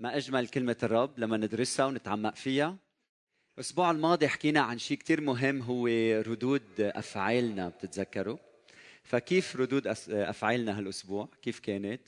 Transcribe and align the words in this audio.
ما 0.00 0.16
أجمل 0.16 0.48
كلمة 0.48 0.76
الرب 0.82 1.18
لما 1.18 1.36
ندرسها 1.36 1.86
ونتعمق 1.86 2.34
فيها. 2.34 2.76
الأسبوع 3.54 3.90
الماضي 3.90 4.28
حكينا 4.28 4.60
عن 4.60 4.78
شيء 4.78 4.96
كتير 4.96 5.20
مهم 5.20 5.62
هو 5.62 5.86
ردود 6.26 6.80
أفعالنا 6.80 7.68
بتتذكروا؟ 7.68 8.38
فكيف 9.02 9.56
ردود 9.56 9.86
أفعالنا 10.08 10.78
هالأسبوع؟ 10.78 11.28
كيف 11.42 11.58
كانت؟ 11.58 12.00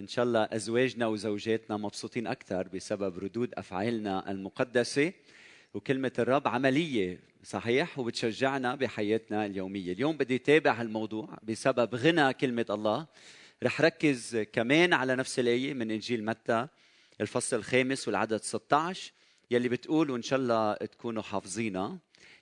إن 0.00 0.06
شاء 0.06 0.24
الله 0.24 0.48
أزواجنا 0.52 1.06
وزوجاتنا 1.06 1.76
مبسوطين 1.76 2.26
أكثر 2.26 2.68
بسبب 2.68 3.18
ردود 3.18 3.54
أفعالنا 3.54 4.30
المقدسة. 4.30 5.12
وكلمة 5.74 6.12
الرب 6.18 6.48
عملية 6.48 7.20
صحيح؟ 7.44 7.98
وبتشجعنا 7.98 8.74
بحياتنا 8.74 9.46
اليومية. 9.46 9.92
اليوم 9.92 10.16
بدي 10.16 10.36
أتابع 10.36 10.72
هالموضوع 10.72 11.38
بسبب 11.42 11.94
غنى 11.94 12.32
كلمة 12.34 12.66
الله. 12.70 13.06
رح 13.62 13.80
ركز 13.80 14.36
كمان 14.36 14.92
على 14.92 15.16
نفس 15.16 15.38
الآية 15.38 15.74
من 15.74 15.90
إنجيل 15.90 16.24
متى. 16.24 16.68
الفصل 17.20 17.56
الخامس 17.56 18.08
والعدد 18.08 18.40
16 18.42 19.12
يلي 19.50 19.68
بتقول 19.68 20.10
وإن 20.10 20.22
شاء 20.22 20.38
الله 20.38 20.74
تكونوا 20.74 21.22
حافظينها. 21.22 21.98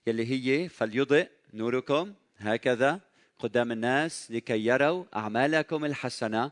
يلي 0.07 0.27
هي 0.27 0.69
فليضئ 0.69 1.29
نوركم 1.55 2.15
هكذا 2.37 3.01
قدام 3.39 3.73
الناس 3.73 4.31
لكي 4.31 4.67
يروا 4.67 5.05
أعمالكم 5.17 5.85
الحسنة 5.85 6.51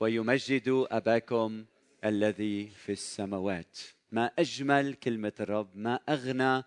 ويمجدوا 0.00 0.96
أباكم 0.96 1.64
الذي 2.04 2.68
في 2.68 2.92
السماوات. 2.92 3.78
ما 4.12 4.30
أجمل 4.38 4.94
كلمة 4.94 5.32
الرب 5.40 5.68
ما 5.74 6.00
أغنى 6.08 6.64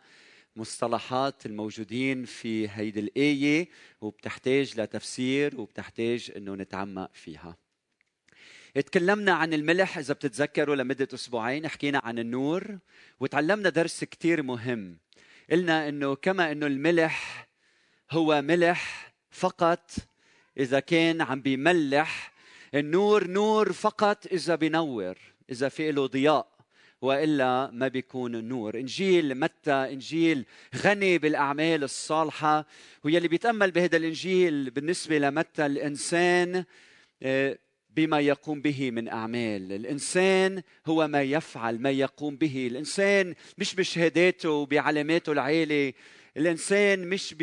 مصطلحات 0.55 1.45
الموجودين 1.45 2.25
في 2.25 2.69
هيدي 2.69 2.99
الآية 2.99 3.69
وبتحتاج 4.01 4.79
لتفسير 4.79 5.61
وبتحتاج 5.61 6.31
أنه 6.37 6.55
نتعمق 6.55 7.09
فيها. 7.13 7.57
تكلمنا 8.75 9.31
عن 9.31 9.53
الملح 9.53 9.97
إذا 9.97 10.13
بتتذكروا 10.13 10.75
لمدة 10.75 11.07
أسبوعين 11.13 11.67
حكينا 11.67 12.01
عن 12.03 12.19
النور 12.19 12.77
وتعلمنا 13.19 13.69
درس 13.69 14.03
كتير 14.03 14.43
مهم. 14.43 14.97
قلنا 15.51 15.89
أنه 15.89 16.15
كما 16.15 16.51
أنه 16.51 16.67
الملح 16.67 17.47
هو 18.11 18.41
ملح 18.41 19.13
فقط 19.31 19.91
إذا 20.57 20.79
كان 20.79 21.21
عم 21.21 21.41
بيملح 21.41 22.33
النور 22.75 23.27
نور 23.27 23.73
فقط 23.73 24.25
إذا 24.31 24.55
بينور 24.55 25.17
إذا 25.49 25.69
في 25.69 25.91
له 25.91 26.05
ضياء 26.05 26.57
وإلا 27.01 27.69
ما 27.73 27.87
بيكون 27.87 28.35
النور. 28.35 28.75
إنجيل 28.75 29.35
متى؟ 29.35 29.71
إنجيل 29.71 30.45
غني 30.75 31.17
بالأعمال 31.17 31.83
الصالحة 31.83 32.65
واللي 33.03 33.27
بيتأمل 33.27 33.71
بهذا 33.71 33.97
الإنجيل 33.97 34.69
بالنسبة 34.69 35.17
لمتى؟ 35.19 35.65
الإنسان 35.65 36.63
آه، 37.23 37.57
بما 37.97 38.19
يقوم 38.19 38.61
به 38.61 38.91
من 38.91 39.07
أعمال. 39.07 39.71
الإنسان 39.71 40.61
هو 40.85 41.07
ما 41.07 41.21
يفعل 41.21 41.81
ما 41.81 41.91
يقوم 41.91 42.35
به. 42.35 42.67
الإنسان 42.67 43.33
مش 43.57 43.75
بشهاداته 43.75 44.49
وبعلاماته 44.49 45.31
العالية. 45.31 45.93
الإنسان 46.37 47.09
مش 47.09 47.35
ب 47.39 47.41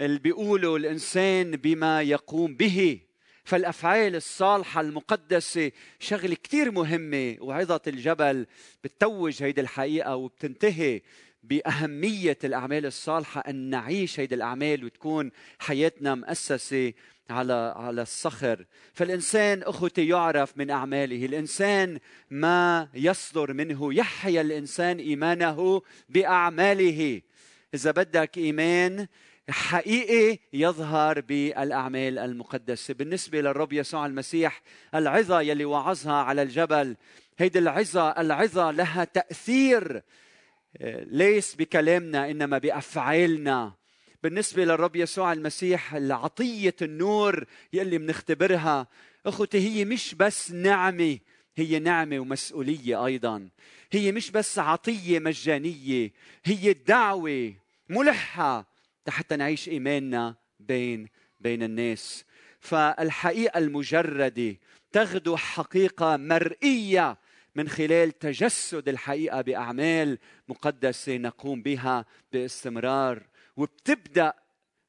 اللي 0.00 0.18
بيقولوا 0.18 0.78
الإنسان 0.78 1.56
بما 1.56 2.02
يقوم 2.02 2.54
به. 2.54 3.00
فالأفعال 3.44 4.16
الصالحة 4.16 4.80
المقدسة 4.80 5.70
شغلة 6.00 6.36
كثير 6.44 6.70
مهمة 6.70 7.36
وعظة 7.40 7.80
الجبل 7.86 8.46
بتتوج 8.84 9.42
هيدي 9.42 9.60
الحقيقة 9.60 10.16
وبتنتهي 10.16 11.00
بأهمية 11.42 12.38
الأعمال 12.44 12.86
الصالحة 12.86 13.40
أن 13.40 13.54
نعيش 13.70 14.20
هيدي 14.20 14.34
الأعمال 14.34 14.84
وتكون 14.84 15.30
حياتنا 15.58 16.14
مؤسسة 16.14 16.92
على 17.30 17.74
على 17.76 18.02
الصخر. 18.02 18.66
فالإنسان 18.92 19.62
أخوتي 19.62 20.08
يعرف 20.08 20.58
من 20.58 20.70
أعماله. 20.70 21.24
الإنسان 21.24 21.98
ما 22.30 22.88
يصدر 22.94 23.52
منه 23.52 23.94
يحيا 23.94 24.40
الإنسان 24.40 24.98
إيمانه 24.98 25.82
بأعماله. 26.08 27.22
إذا 27.74 27.90
بدك 27.90 28.38
إيمان 28.38 29.06
حقيقي 29.50 30.38
يظهر 30.52 31.20
بالأعمال 31.20 32.18
المقدسة. 32.18 32.94
بالنسبة 32.94 33.40
للرب 33.40 33.72
يسوع 33.72 34.06
المسيح 34.06 34.62
العظة 34.94 35.40
يلي 35.40 35.64
وعظها 35.64 36.12
على 36.12 36.42
الجبل 36.42 36.96
هيدي 37.38 37.58
العظة 37.58 38.10
العظة 38.10 38.70
لها 38.70 39.04
تأثير 39.04 40.02
آه، 40.76 41.04
ليس 41.04 41.54
بكلامنا 41.54 42.30
إنما 42.30 42.58
بأفعالنا. 42.58 43.81
بالنسبة 44.22 44.64
للرب 44.64 44.96
يسوع 44.96 45.32
المسيح 45.32 45.94
عطيه 45.94 46.76
النور 46.82 47.44
يلي 47.72 47.98
بنختبرها 47.98 48.86
أخوتي 49.26 49.58
هي 49.58 49.84
مش 49.84 50.14
بس 50.14 50.52
نعمة 50.52 51.18
هي 51.56 51.78
نعمة 51.78 52.18
ومسؤولية 52.18 53.06
أيضا. 53.06 53.48
هي 53.92 54.12
مش 54.12 54.30
بس 54.30 54.58
عطية 54.58 55.18
مجانية 55.18 56.12
هي 56.44 56.72
دعوة 56.72 57.54
ملحة 57.88 58.66
حتى 59.08 59.36
نعيش 59.36 59.68
إيماننا 59.68 60.34
بين 60.60 61.08
بين 61.40 61.62
الناس. 61.62 62.24
فالحقيقة 62.60 63.58
المجردة 63.58 64.56
تغدو 64.92 65.36
حقيقة 65.36 66.16
مرئية 66.16 67.18
من 67.54 67.68
خلال 67.68 68.18
تجسد 68.18 68.88
الحقيقة 68.88 69.40
بأعمال 69.40 70.18
مقدسة 70.48 71.16
نقوم 71.16 71.62
بها 71.62 72.04
باستمرار. 72.32 73.22
وبتبدأ 73.56 74.32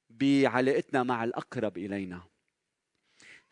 بعلاقتنا 0.10 1.04
مع 1.04 1.24
الأقرب 1.24 1.78
إلينا. 1.78 2.22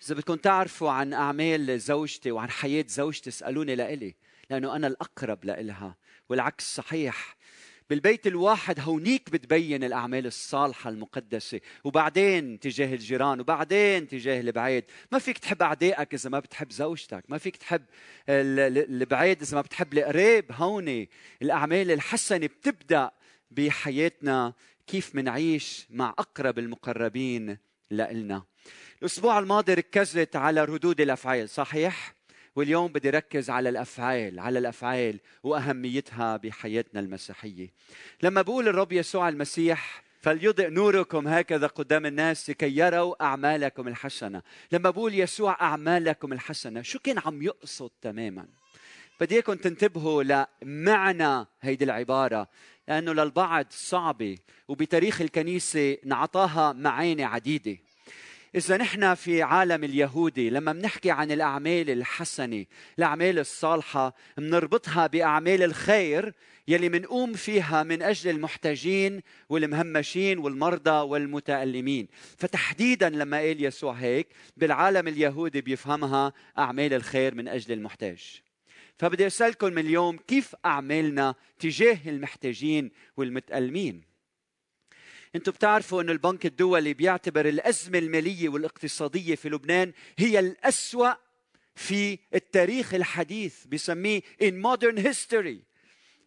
إذا 0.05 0.15
بدكم 0.15 0.35
تعرفوا 0.35 0.91
عن 0.91 1.13
أعمال 1.13 1.79
زوجتي 1.79 2.31
وعن 2.31 2.49
حياة 2.49 2.85
زوجتي 2.87 3.29
اسألوني 3.29 3.75
لإلي 3.75 4.15
لأنه 4.49 4.75
أنا 4.75 4.87
الأقرب 4.87 5.45
لإلها 5.45 5.95
والعكس 6.29 6.75
صحيح. 6.75 7.35
بالبيت 7.89 8.27
الواحد 8.27 8.79
هونيك 8.79 9.29
بتبين 9.29 9.83
الأعمال 9.83 10.25
الصالحة 10.25 10.89
المقدسة 10.89 11.59
وبعدين 11.83 12.59
تجاه 12.59 12.93
الجيران 12.93 13.39
وبعدين 13.39 14.07
تجاه 14.07 14.41
البعيد. 14.41 14.83
ما 15.11 15.19
فيك 15.19 15.37
تحب 15.37 15.61
أعدائك 15.61 16.13
إذا 16.13 16.29
ما 16.29 16.39
بتحب 16.39 16.71
زوجتك 16.71 17.23
ما 17.27 17.37
فيك 17.37 17.57
تحب 17.57 17.85
البعيد 18.29 19.41
إذا 19.41 19.55
ما 19.55 19.61
بتحب 19.61 19.93
القريب. 19.93 20.45
هوني 20.51 21.09
الأعمال 21.41 21.91
الحسنة 21.91 22.47
بتبدأ 22.47 23.11
بحياتنا 23.51 24.53
كيف 24.91 25.15
منعيش 25.15 25.87
مع 25.89 26.09
أقرب 26.19 26.59
المقربين 26.59 27.57
لإلنا. 27.91 28.43
الأسبوع 29.01 29.39
الماضي 29.39 29.73
ركزت 29.73 30.35
على 30.35 30.65
ردود 30.65 31.01
الأفعال 31.01 31.49
صحيح؟ 31.49 32.15
واليوم 32.55 32.91
بدي 32.91 33.09
ركز 33.09 33.49
على 33.49 33.69
الأفعال 33.69 34.39
على 34.39 34.59
الأفعال 34.59 35.19
وأهميتها 35.43 36.37
بحياتنا 36.37 36.99
المسيحية. 36.99 37.73
لما 38.23 38.41
بقول 38.41 38.67
الرب 38.67 38.91
يسوع 38.91 39.29
المسيح 39.29 40.03
فليضئ 40.21 40.69
نوركم 40.69 41.27
هكذا 41.27 41.67
قدام 41.67 42.05
الناس 42.05 42.49
لكي 42.49 42.77
يروا 42.77 43.23
أعمالكم 43.23 43.87
الحسنة. 43.87 44.41
لما 44.71 44.89
بقول 44.89 45.13
يسوع 45.13 45.57
أعمالكم 45.61 46.33
الحسنة 46.33 46.81
شو 46.81 46.99
كان 46.99 47.19
عم 47.25 47.41
يقصد 47.41 47.91
تماما؟ 48.01 48.47
بدي 49.21 49.35
إياكم 49.35 49.53
تنتبهوا 49.53 50.45
لمعنى 50.63 51.45
هيدي 51.61 51.85
العبارة. 51.85 52.47
لأنه 52.91 53.13
للبعض 53.13 53.65
صعبه 53.69 54.37
وبتاريخ 54.67 55.21
الكنيسة 55.21 55.97
نعطاها 56.05 56.73
معاني 56.73 57.23
عديدة. 57.23 57.77
إذا 58.55 58.77
نحن 58.77 59.13
في 59.15 59.41
عالم 59.41 59.83
اليهودي 59.83 60.49
لما 60.49 60.73
بنحكي 60.73 61.11
عن 61.11 61.31
الأعمال 61.31 61.89
الحسنة 61.89 62.65
الأعمال 62.97 63.39
الصالحة 63.39 64.15
بنربطها 64.37 65.07
بأعمال 65.07 65.63
الخير 65.63 66.33
يلي 66.67 66.89
منقوم 66.89 67.33
فيها 67.33 67.83
من 67.83 68.01
أجل 68.01 68.29
المحتاجين 68.29 69.21
والمهمشين 69.49 70.37
والمرضى 70.39 71.07
والمتألمين. 71.09 72.07
فتحديدا 72.37 73.09
لما 73.09 73.37
قال 73.37 73.63
يسوع 73.63 73.93
هيك 73.93 74.27
بالعالم 74.57 75.07
اليهودي 75.07 75.61
بيفهمها 75.61 76.33
أعمال 76.57 76.93
الخير 76.93 77.35
من 77.35 77.47
أجل 77.47 77.71
المحتاج. 77.73 78.41
فبدي 78.97 79.27
أسألكم 79.27 79.77
اليوم 79.77 80.17
كيف 80.17 80.55
أعمالنا 80.65 81.35
تجاه 81.59 81.97
المحتاجين 82.05 82.91
والمتألمين؟ 83.17 84.11
أنتم 85.35 85.51
بتعرفوا 85.51 86.01
إنه 86.01 86.11
البنك 86.11 86.45
الدولي 86.45 86.93
بيعتبر 86.93 87.47
الأزمة 87.47 87.97
المالية 87.99 88.49
والاقتصادية 88.49 89.35
في 89.35 89.49
لبنان 89.49 89.93
هي 90.17 90.39
الأسوأ 90.39 91.13
في 91.75 92.19
التاريخ 92.35 92.93
الحديث 92.93 93.65
بسميه 93.65 94.21
in 94.21 94.53
modern 94.63 94.97
history. 94.97 95.57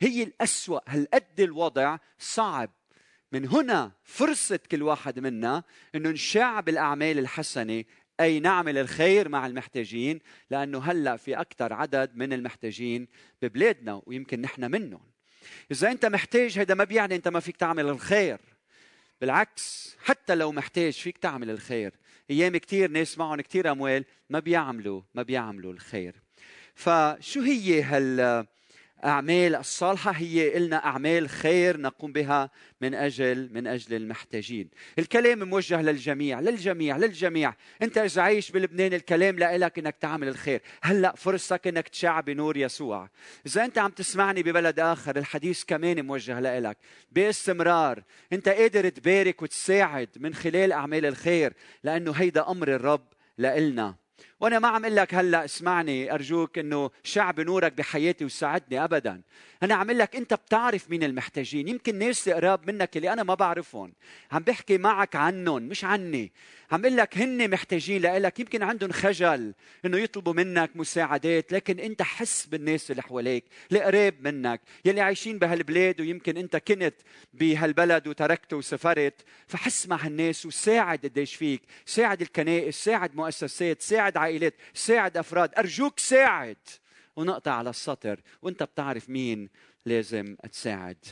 هي 0.01 0.23
الأسوأ 0.23 0.81
هالقد 0.89 1.41
الوضع 1.41 1.99
صعب. 2.19 2.71
من 3.33 3.49
هنا 3.49 3.93
فرصة 4.05 4.61
كل 4.71 4.83
واحد 4.83 5.19
منا 5.19 5.63
أنه 5.95 6.11
نشع 6.11 6.61
بالأعمال 6.61 7.19
الحسنة 7.19 7.85
أي 8.21 8.41
نعمل 8.41 8.79
الخير 8.79 9.29
مع 9.29 9.47
المحتاجين 9.47 10.21
لأنه 10.51 10.79
هلأ 10.79 11.17
في 11.17 11.35
أكثر 11.35 11.73
عدد 11.73 12.11
من 12.17 12.33
المحتاجين 12.33 13.09
ببلادنا 13.43 14.03
ويمكن 14.07 14.41
نحن 14.41 14.71
منهم. 14.71 15.03
إذا 15.71 15.91
أنت 15.91 16.07
محتاج 16.07 16.59
هذا 16.59 16.75
ما 16.75 16.85
بيعني 16.85 17.15
أنت 17.15 17.29
ما 17.29 17.41
فيك 17.41 17.57
تعمل 17.57 17.89
الخير. 17.89 18.41
بالعكس 19.21 19.97
حتى 20.05 20.35
لو 20.35 20.53
محتاج 20.53 20.93
فيك 20.93 21.19
تعمل 21.19 21.51
الخير. 21.51 21.93
أيام 22.31 22.57
كثير 22.57 22.91
ناس 22.91 23.19
معهم 23.19 23.41
كثير 23.41 23.71
أموال 23.71 24.05
ما 24.31 24.39
بيعملوا 24.39 25.03
ما 25.15 25.23
بيعملوا 25.23 25.73
الخير. 25.73 26.15
فشو 26.75 27.41
هي 27.41 27.83
هال 27.83 28.47
أعمال 29.05 29.55
الصالحة 29.55 30.11
هي 30.11 30.57
إلنا 30.57 30.85
أعمال 30.85 31.29
خير 31.29 31.81
نقوم 31.81 32.13
بها 32.13 32.51
من 32.81 32.95
أجل 32.95 33.51
من 33.53 33.67
أجل 33.67 33.97
المحتاجين. 33.97 34.71
الكلام 34.99 35.49
موجه 35.49 35.83
للجميع 35.83 36.41
للجميع 36.41 36.97
للجميع. 36.97 37.55
أنت 37.83 37.99
إذا 37.99 38.23
عايش 38.23 38.51
بلبنان 38.51 38.93
الكلام 38.93 39.39
لك 39.39 39.79
أنك 39.79 39.97
تعمل 39.97 40.29
الخير. 40.29 40.63
هلأ 40.83 41.15
فرصتك 41.17 41.67
أنك 41.67 41.89
تشع 41.89 42.21
بنور 42.21 42.57
يسوع. 42.57 43.09
إذا 43.47 43.65
أنت 43.65 43.79
عم 43.79 43.91
تسمعني 43.91 44.43
ببلد 44.43 44.81
آخر 44.81 45.17
الحديث 45.17 45.65
كمان 45.65 46.07
موجه 46.07 46.41
لك 46.41 46.77
باستمرار. 47.13 48.03
أنت 48.33 48.49
قادر 48.49 48.89
تبارك 48.89 49.43
وتساعد 49.43 50.09
من 50.17 50.35
خلال 50.35 50.73
أعمال 50.73 51.07
الخير 51.07 51.53
لأنه 51.83 52.13
هيدا 52.13 52.51
أمر 52.51 52.75
الرب 52.75 53.07
لإلنا. 53.39 54.05
وأنا 54.45 54.59
ما 54.59 54.69
عم 54.69 54.85
أقول 54.85 54.97
لك 54.97 55.15
هلأ 55.15 55.45
اسمعني 55.45 56.15
أرجوك 56.15 56.59
إنه 56.59 56.91
شعب 57.03 57.41
نورك 57.41 57.73
بحياتي 57.73 58.25
وساعدني 58.25 58.85
ابدا. 58.85 59.23
أنا 59.63 59.75
عم 59.75 59.87
أقول 59.87 59.99
لك 59.99 60.17
أنت 60.17 60.35
بتعرف 60.35 60.91
مين 60.91 61.05
المحتاجين. 61.05 61.69
يمكن 61.69 61.99
ناس 61.99 62.29
قراب 62.29 62.71
منك 62.71 62.97
اللي 62.97 63.13
أنا 63.13 63.23
ما 63.23 63.35
بعرفهم. 63.35 63.93
عم 64.33 64.43
بحكي 64.43 64.79
معك 64.79 65.17
عنهم 65.17 65.63
مش 65.63 65.85
عني. 65.85 66.33
عم 66.73 66.81
أقول 66.81 66.97
لك 66.97 67.19
هن 67.19 67.51
محتاجين 67.51 68.03
لك 68.03 68.41
يمكن 68.41 68.63
عندهم 68.63 68.93
خجل 68.93 69.55
إنه 69.85 69.99
يطلبوا 69.99 70.33
منك 70.33 70.71
مساعدات 70.75 71.53
لكن 71.53 71.81
أنت 71.81 72.03
حس 72.03 72.47
بالناس 72.47 72.91
اللي 72.91 73.03
حواليك 73.03 73.45
اللي 73.69 73.81
قريب 73.83 74.29
منك 74.29 74.61
يلي 74.85 75.01
عايشين 75.01 75.39
بهالبلاد 75.39 76.01
ويمكن 76.01 76.37
أنت 76.37 76.57
كنت 76.57 76.95
بهالبلد 77.35 78.09
وتركته 78.09 78.57
وسافرت. 78.57 79.25
فحس 79.49 79.89
مع 79.89 79.97
هالناس 79.97 80.47
وساعد 80.47 81.07
قديش 81.07 81.35
فيك. 81.35 81.63
ساعد 81.87 82.21
الكنائس 82.21 82.85
ساعد 82.85 83.17
مؤسسات 83.17 83.83
ساعد 83.83 84.17
عائلات 84.17 84.34
ساعد 84.75 85.17
أفراد. 85.17 85.51
أرجوك 85.59 85.99
ساعد. 85.99 86.57
ونقطع 87.17 87.53
على 87.53 87.71
السطر. 87.71 88.21
وأنت 88.43 88.63
بتعرف 88.63 89.11
مين 89.11 89.49
لازم 89.87 90.37
تساعد. 90.53 91.05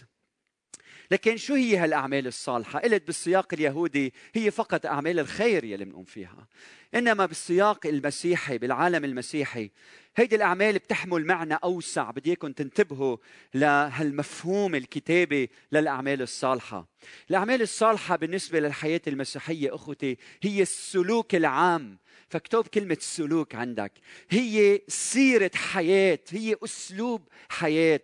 لكن 1.13 1.37
شو 1.37 1.55
هي 1.55 1.77
هالأعمال 1.77 2.27
الصالحة؟ 2.27 2.79
قلت 2.79 3.07
بالسياق 3.07 3.55
اليهودي 3.55 4.15
هي 4.35 4.51
فقط 4.51 4.87
أعمال 4.87 5.19
الخير 5.19 5.65
يلي 5.65 5.85
بنقوم 5.85 6.05
فيها. 6.05 6.47
إنما 6.95 7.27
بالسياق 7.27 7.87
المسيحي 7.87 8.59
بالعالم 8.59 9.05
المسيحي 9.05 9.71
هيدي 10.17 10.37
الأعمال 10.37 10.79
بتحمل 10.79 11.27
معنى 11.27 11.55
أوسع 11.55 12.11
بدي 12.11 12.31
إياكم 12.31 12.53
تنتبهوا 12.53 13.17
لهالمفهوم 13.55 14.75
الكتابي 14.75 15.51
للأعمال 15.73 16.23
الصالحة. 16.23 16.89
الأعمال 17.31 17.63
الصالحة 17.63 18.17
بالنسبة 18.17 18.61
للحياة 18.61 19.03
المسيحية 19.07 19.75
أخوتي 19.75 20.17
هي 20.43 20.63
السلوك 20.63 21.35
العام 21.35 21.99
فاكتب 22.29 22.67
كلمة 22.67 22.97
سلوك 23.01 23.55
عندك 23.55 23.93
هي 24.31 24.81
سيرة 24.89 25.51
حياة 25.55 26.19
هي 26.31 26.57
أسلوب 26.65 27.29
حياة 27.49 28.01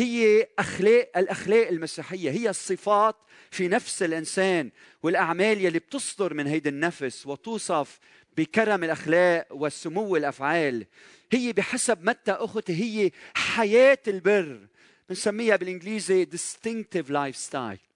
هي 0.00 0.46
اخلاق 0.58 1.10
الأخلاق 1.16 1.68
المسيحية 1.68 2.30
هي 2.30 2.50
الصفات 2.50 3.16
في 3.50 3.68
نفس 3.68 4.02
الإنسان 4.02 4.70
والأعمال 5.02 5.64
يلي 5.64 5.78
بتصدر 5.78 6.34
من 6.34 6.46
هيدي 6.46 6.68
النفس 6.68 7.26
وتوصف 7.26 7.98
بكرم 8.36 8.84
الأخلاق 8.84 9.46
وسمو 9.50 10.16
الأفعال. 10.16 10.86
هي 11.32 11.52
بحسب 11.52 12.04
متى 12.04 12.32
اخوتي 12.32 12.72
هي 12.72 13.10
حياة 13.34 13.98
البر 14.08 14.66
بنسميها 15.08 15.56
بالإنجليزي 15.56 16.26
distinctive 16.26 17.06
lifestyle. 17.08 17.89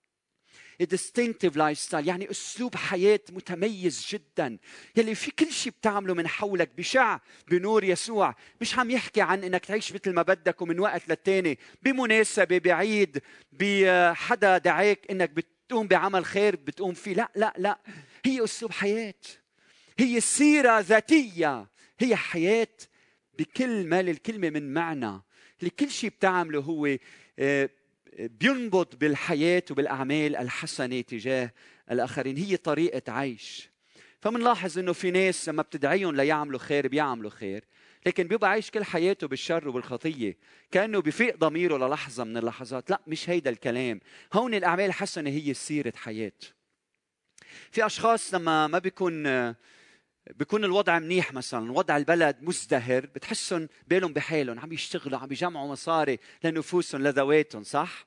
Distinctive 0.82 1.56
lifestyle. 1.56 2.06
يعني 2.06 2.30
أسلوب 2.30 2.76
حياة 2.76 3.20
متميز 3.32 4.06
جدا. 4.10 4.58
يلي 4.96 5.14
في 5.14 5.30
كل 5.30 5.52
شيء 5.52 5.72
بتعمله 5.72 6.14
من 6.14 6.28
حولك 6.28 6.70
بشع 6.78 7.18
بنور 7.48 7.84
يسوع. 7.84 8.34
مش 8.60 8.78
عم 8.78 8.90
يحكي 8.90 9.20
عن 9.20 9.44
إنك 9.44 9.66
تعيش 9.66 9.92
مثل 9.92 10.12
ما 10.12 10.22
بدك 10.22 10.62
ومن 10.62 10.80
وقت 10.80 11.08
للتاني. 11.08 11.58
بمناسبة 11.82 12.58
بعيد 12.58 13.22
بحدا 13.52 14.58
دعاك 14.58 15.06
إنك 15.10 15.30
بتقوم 15.30 15.86
بعمل 15.88 16.24
خير 16.24 16.56
بتقوم 16.56 16.94
فيه. 16.94 17.14
لا 17.14 17.32
لا 17.36 17.54
لا. 17.58 17.78
هي 18.24 18.44
أسلوب 18.44 18.72
حياة. 18.72 19.14
هي 19.98 20.20
سيرة 20.20 20.80
ذاتية. 20.80 21.66
هي 21.98 22.16
حياة 22.16 22.68
بكل 23.38 23.86
ما 23.86 24.02
للكلمة 24.02 24.50
من 24.50 24.74
معنى. 24.74 25.22
لكل 25.62 25.90
شيء 25.90 26.10
بتعمله 26.10 26.60
هو 26.60 26.96
آه، 27.38 27.70
بينبض 28.18 28.94
بالحياة 28.98 29.62
وبالأعمال 29.70 30.36
الحسنة 30.36 31.00
تجاه 31.00 31.52
الآخرين. 31.90 32.36
هي 32.36 32.56
طريقة 32.56 33.12
عيش. 33.12 33.70
فمنلاحظ 34.20 34.78
إنه 34.78 34.92
في 34.92 35.10
ناس 35.10 35.48
لما 35.48 35.62
بتدعيهم 35.62 36.16
ليعملوا 36.16 36.58
خير 36.58 36.88
بيعملوا 36.88 37.30
خير 37.30 37.64
لكن 38.06 38.28
بيبقى 38.28 38.50
عايش 38.50 38.70
كل 38.70 38.84
حياته 38.84 39.28
بالشر 39.28 39.68
وبالخطية 39.68 40.36
كأنه 40.70 41.00
بفيق 41.00 41.36
ضميره 41.36 41.86
للحظة 41.86 42.24
من 42.24 42.36
اللحظات. 42.36 42.90
لا 42.90 43.00
مش 43.06 43.30
هيدا 43.30 43.50
الكلام. 43.50 44.00
هون 44.32 44.54
الأعمال 44.54 44.84
الحسنة 44.84 45.30
هي 45.30 45.54
سيرة 45.54 45.92
حياة. 45.96 46.32
في 47.70 47.86
أشخاص 47.86 48.34
لما 48.34 48.66
ما 48.66 48.78
بيكون 48.78 49.26
بيكون 50.30 50.64
الوضع 50.64 50.98
منيح 50.98 51.32
مثلا 51.32 51.72
وضع 51.72 51.96
البلد 51.96 52.36
مزدهر 52.42 53.06
بتحسهم 53.06 53.68
بالهم 53.88 54.12
بحالهم 54.12 54.60
عم 54.60 54.72
يشتغلوا 54.72 55.18
عم 55.18 55.32
يجمعوا 55.32 55.72
مصاري 55.72 56.18
لنفوسهم 56.44 57.02
لذواتهم 57.02 57.62
صح؟ 57.62 58.06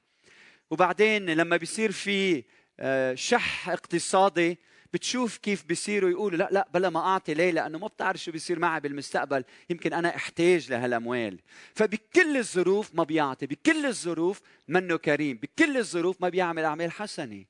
وبعدين 0.72 1.30
لما 1.30 1.58
بيصير 1.58 1.92
في 1.92 2.44
آه، 2.80 3.16
شح 3.16 3.70
اقتصادي 3.70 4.58
بتشوف 4.94 5.38
كيف 5.38 5.64
بيصيروا 5.66 6.10
يقولوا 6.10 6.38
لا 6.38 6.50
لا 6.52 6.68
بلا 6.74 6.90
ما 6.90 7.00
أعطي 7.00 7.34
ليه؟ 7.34 7.52
لأنه 7.52 7.78
ما 7.78 7.88
بتعرف 7.88 8.24
شو 8.24 8.32
بيصير 8.32 8.60
معي 8.60 8.80
بالمستقبل 8.80 9.44
يمكن 9.70 9.94
أنا 9.94 10.16
أحتاج 10.16 10.72
لهالأموال. 10.72 11.40
فبكل 11.74 12.38
الظروف 12.38 12.96
ما 12.96 13.04
بيعطي 13.04 13.48
بكل 13.48 13.86
الظروف 13.86 14.42
منه 14.68 14.98
كريم 14.98 15.38
بكل 15.38 15.78
الظروف 15.78 16.22
ما 16.22 16.30
بيعمل 16.30 16.64
أعمال 16.64 16.92
حسنة. 16.92 17.46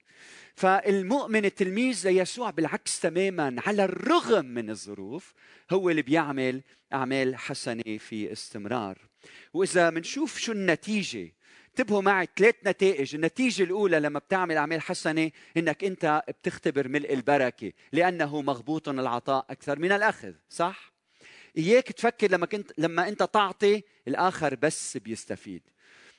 فالمؤمن 0.56 1.46
التلميذ 1.46 2.08
ليسوع 2.10 2.50
بالعكس 2.50 3.00
تماما 3.00 3.56
على 3.66 3.84
الرغم 3.84 4.46
من 4.46 4.70
الظروف 4.70 5.34
هو 5.72 5.90
اللي 5.90 6.02
بيعمل 6.02 6.64
أعمال 6.94 7.36
حسنة 7.36 7.98
في 7.98 8.32
استمرار. 8.32 8.98
وإذا 9.54 9.90
بنشوف 9.90 10.38
شو 10.38 10.52
النتيجة 10.52 11.34
انتبهوا 11.70 12.02
معي 12.02 12.28
ثلاث 12.38 12.56
نتائج. 12.66 13.16
النتيجة 13.16 13.64
الأولى 13.64 14.00
لما 14.00 14.20
بتعمل 14.20 14.58
أعمال 14.58 14.82
حسنة 14.82 15.32
إنك 15.58 15.84
أنت 15.84 16.24
بتختبر 16.28 16.88
ملء 16.88 17.14
البركة 17.14 17.72
لأنه 17.92 18.42
مغبوط 18.42 18.90
العطاء 18.90 19.46
أكثر 19.50 19.80
من 19.80 19.92
الأخذ 19.92 20.34
صح؟ 20.50 20.94
إياك 21.58 21.92
تفكر 21.92 22.32
لما 22.32 22.46
كنت 22.46 22.72
لما 22.78 23.08
أنت 23.08 23.24
تعطي 23.24 23.84
الآخر 24.08 24.56
بس 24.56 24.98
بيستفيد. 24.98 25.62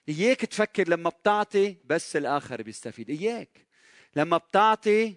إياك 0.08 0.40
تفكر 0.40 0.88
لما 0.88 1.10
بتعطي 1.10 1.76
بس 1.84 2.16
الآخر 2.16 2.62
بيستفيد. 2.62 3.10
إياك. 3.10 3.67
لما 4.16 4.36
بتعطي 4.36 5.14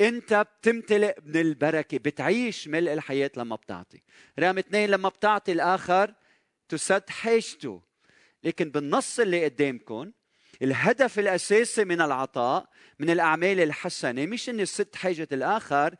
انت 0.00 0.34
بتمتلئ 0.34 1.20
من 1.24 1.36
البركة 1.36 1.98
بتعيش 1.98 2.68
ملء 2.68 2.92
الحياة 2.92 3.30
لما 3.36 3.56
بتعطي. 3.56 4.02
رقم 4.38 4.58
اثنين 4.58 4.90
لما 4.90 5.08
بتعطي 5.08 5.52
الآخر 5.52 6.14
تسد 6.68 7.10
حاجته. 7.10 7.82
لكن 8.44 8.70
بالنص 8.70 9.20
اللي 9.20 9.44
قدامكم 9.44 10.12
الهدف 10.62 11.18
الأساسي 11.18 11.84
من 11.84 12.00
العطاء 12.00 12.68
من 12.98 13.10
الأعمال 13.10 13.60
الحسنة 13.60 14.26
مش 14.26 14.48
إني 14.48 14.66
سد 14.66 14.94
حاجة 14.94 15.28
الآخر 15.32 15.94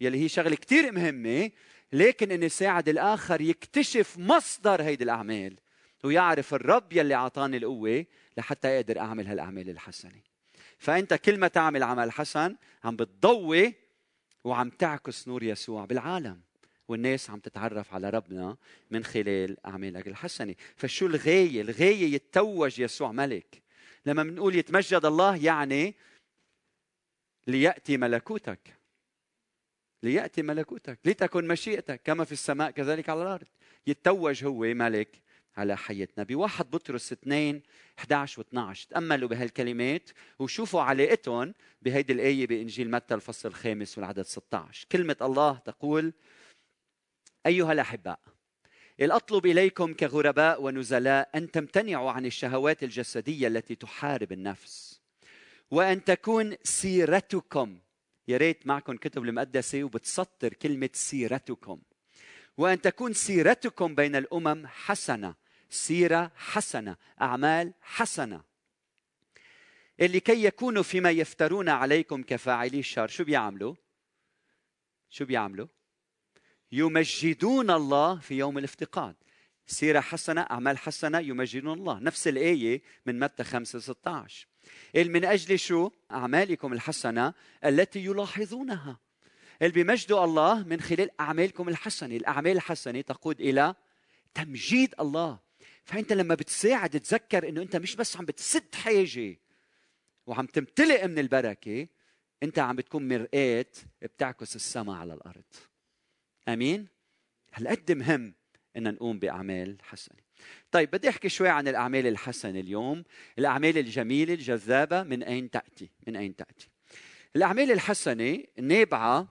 يلي 0.00 0.18
هي 0.18 0.28
شغلة 0.28 0.56
كثير 0.56 0.92
مهمة 0.92 1.50
لكن 1.92 2.32
إني 2.32 2.48
ساعد 2.48 2.88
الآخر 2.88 3.40
يكتشف 3.40 4.18
مصدر 4.18 4.82
هيدي 4.82 5.04
الأعمال 5.04 5.56
ويعرف 6.04 6.54
الرب 6.54 6.92
يلي 6.92 7.14
أعطاني 7.14 7.56
القوة 7.56 8.06
لحتى 8.36 8.68
أقدر 8.68 8.98
أعمل 8.98 9.26
هالأعمال 9.26 9.70
الحسنة. 9.70 10.31
فأنت 10.82 11.14
كل 11.14 11.38
ما 11.38 11.48
تعمل 11.48 11.82
عمل 11.82 12.12
حسن 12.12 12.56
عم 12.84 12.96
بتضوي 12.96 13.74
وعم 14.44 14.70
تعكس 14.70 15.28
نور 15.28 15.42
يسوع 15.42 15.84
بالعالم. 15.84 16.40
والناس 16.88 17.30
عم 17.30 17.38
تتعرف 17.38 17.94
على 17.94 18.10
ربنا 18.10 18.56
من 18.90 19.04
خلال 19.04 19.66
أعمالك 19.66 20.08
الحسنة. 20.08 20.54
فشو 20.76 21.06
الغاية؟ 21.06 21.60
الغاية 21.60 22.14
يتوج 22.14 22.80
يسوع 22.80 23.12
ملك. 23.12 23.62
لما 24.06 24.22
بنقول 24.22 24.54
يتمجد 24.54 25.04
الله 25.04 25.44
يعني 25.44 25.94
ليأتي 27.46 27.96
ملكوتك. 27.96 28.76
ليأتي 30.02 30.42
ملكوتك. 30.42 30.98
لتكن 31.04 31.48
مشيئتك 31.48 32.00
كما 32.04 32.24
في 32.24 32.32
السماء 32.32 32.70
كذلك 32.70 33.08
على 33.08 33.22
الأرض. 33.22 33.46
يتوج 33.86 34.44
هو 34.44 34.60
ملك 34.60 35.08
على 35.56 35.76
حياتنا 35.76 36.24
بواحد 36.24 36.70
بطرس 36.70 37.12
2 37.12 37.60
11 37.98 38.42
و12 38.42 38.86
تأملوا 38.88 39.28
بهالكلمات 39.28 40.10
وشوفوا 40.38 40.82
علاقتهم 40.82 41.54
بهيدي 41.82 42.12
الآية 42.12 42.46
بإنجيل 42.46 42.90
متى 42.90 43.14
الفصل 43.14 43.48
الخامس 43.48 43.98
والعدد 43.98 44.22
16 44.22 44.86
كلمة 44.92 45.16
الله 45.22 45.58
تقول 45.58 46.12
أيها 47.46 47.72
الأحباء 47.72 48.18
أطلب 49.00 49.46
إليكم 49.46 49.94
كغرباء 49.94 50.62
ونزلاء 50.62 51.30
أن 51.34 51.50
تمتنعوا 51.50 52.10
عن 52.10 52.26
الشهوات 52.26 52.82
الجسدية 52.82 53.46
التي 53.46 53.74
تحارب 53.74 54.32
النفس 54.32 55.00
وأن 55.70 56.04
تكون 56.04 56.56
سيرتكم 56.62 57.78
يا 58.28 58.36
ريت 58.36 58.66
معكم 58.66 58.96
كتب 58.96 59.24
المقدسة 59.24 59.84
وبتسطر 59.84 60.54
كلمة 60.54 60.90
سيرتكم 60.92 61.80
وأن 62.56 62.80
تكون 62.80 63.12
سيرتكم 63.12 63.94
بين 63.94 64.16
الأمم 64.16 64.66
حسنة 64.66 65.34
سيرة 65.72 66.32
حسنة 66.36 66.96
أعمال 67.20 67.72
حسنة. 67.80 68.42
اللي 70.00 70.20
كي 70.20 70.44
يكونوا 70.44 70.82
فيما 70.82 71.10
يفترون 71.10 71.68
عليكم 71.68 72.22
كفاعلي 72.22 72.78
الشر 72.78 73.08
شو 73.08 73.24
بيعملوا؟ 73.24 73.74
شو 75.10 75.24
بيعملوا؟ 75.24 75.66
يمجدون 76.72 77.70
الله 77.70 78.18
في 78.18 78.34
يوم 78.34 78.58
الافتقاد. 78.58 79.16
سيرة 79.66 80.00
حسنة 80.00 80.40
أعمال 80.40 80.78
حسنة 80.78 81.18
يمجدون 81.18 81.78
الله. 81.78 81.98
نفس 81.98 82.28
الآية 82.28 82.82
من 83.06 83.18
متى 83.18 83.44
5 83.44 83.78
16 83.78 84.46
من 84.94 85.24
أجل 85.24 85.58
شو؟ 85.58 85.90
أعمالكم 86.10 86.72
الحسنة 86.72 87.34
التي 87.64 88.04
يلاحظونها. 88.04 88.98
اللي 89.62 89.72
بيمجدوا 89.72 90.24
الله 90.24 90.62
من 90.62 90.80
خلال 90.80 91.20
أعمالكم 91.20 91.68
الحسنة. 91.68 92.16
الأعمال 92.16 92.52
الحسنة 92.52 93.00
تقود 93.00 93.40
إلى 93.40 93.74
تمجيد 94.34 94.94
الله. 95.00 95.51
فأنت 95.84 96.12
لما 96.12 96.34
بتساعد 96.34 97.00
تذكر 97.00 97.48
أنه 97.48 97.62
أنت 97.62 97.76
مش 97.76 97.96
بس 97.96 98.16
عم 98.16 98.24
بتسد 98.24 98.74
حاجة 98.74 99.36
وعم 100.26 100.46
تمتلئ 100.46 101.06
من 101.06 101.18
البركة 101.18 101.88
أنت 102.42 102.58
عم 102.58 102.76
بتكون 102.76 103.08
مرآة 103.08 103.66
بتعكس 104.02 104.56
السماء 104.56 104.96
على 104.96 105.14
الأرض. 105.14 105.44
أمين؟ 106.48 106.88
هالقد 107.54 107.92
مهم 107.92 108.34
إن 108.76 108.94
نقوم 108.94 109.18
بأعمال 109.18 109.76
حسنة. 109.82 110.18
طيب 110.70 110.90
بدي 110.90 111.08
أحكي 111.08 111.28
شوي 111.28 111.48
عن 111.48 111.68
الأعمال 111.68 112.06
الحسنة 112.06 112.60
اليوم. 112.60 113.04
الأعمال 113.38 113.78
الجميلة 113.78 114.34
الجذابة 114.34 115.02
من 115.02 115.22
أين 115.22 115.50
تأتي؟ 115.50 115.90
من 116.06 116.16
أين 116.16 116.36
تأتي؟ 116.36 116.68
الأعمال 117.36 117.72
الحسنة 117.72 118.44
نابعة. 118.58 119.28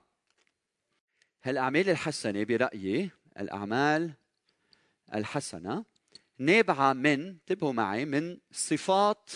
هالأعمال 1.43 1.89
الحسنة 1.89 2.43
برأيي 2.43 3.09
الأعمال 3.39 4.13
الحسنة 5.13 5.85
نابعة 6.41 6.93
من 6.93 7.07
انتبهوا 7.07 7.73
معي 7.73 8.05
من 8.05 8.37
صفات 8.51 9.29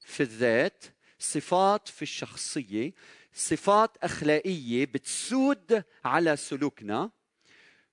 في 0.00 0.22
الذات 0.22 0.84
صفات 1.18 1.88
في 1.88 2.02
الشخصية 2.02 2.92
صفات 3.32 3.96
أخلاقية 4.02 4.84
بتسود 4.84 5.84
على 6.04 6.36
سلوكنا. 6.36 7.10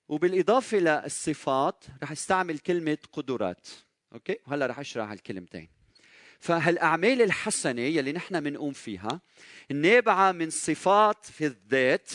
وبالإضافة 0.10 0.78
للصفات 0.78 1.86
رح 2.04 2.12
استعمل 2.12 2.60
كلمة 2.60 2.98
قدرات. 3.12 3.68
أوكي؟ 4.14 4.38
وهلا 4.48 4.66
رح 4.66 4.80
أشرح 4.80 5.12
الكلمتين 5.12 5.70
فهالاعمال 6.40 7.22
الحسنة 7.22 7.82
يلي 7.82 8.12
نحن 8.12 8.40
بنقوم 8.40 8.74
فيها 8.74 9.22
النابعة 9.72 10.32
من 10.32 10.50
صفات 10.50 11.26
في 11.26 11.46
الذات 11.46 12.12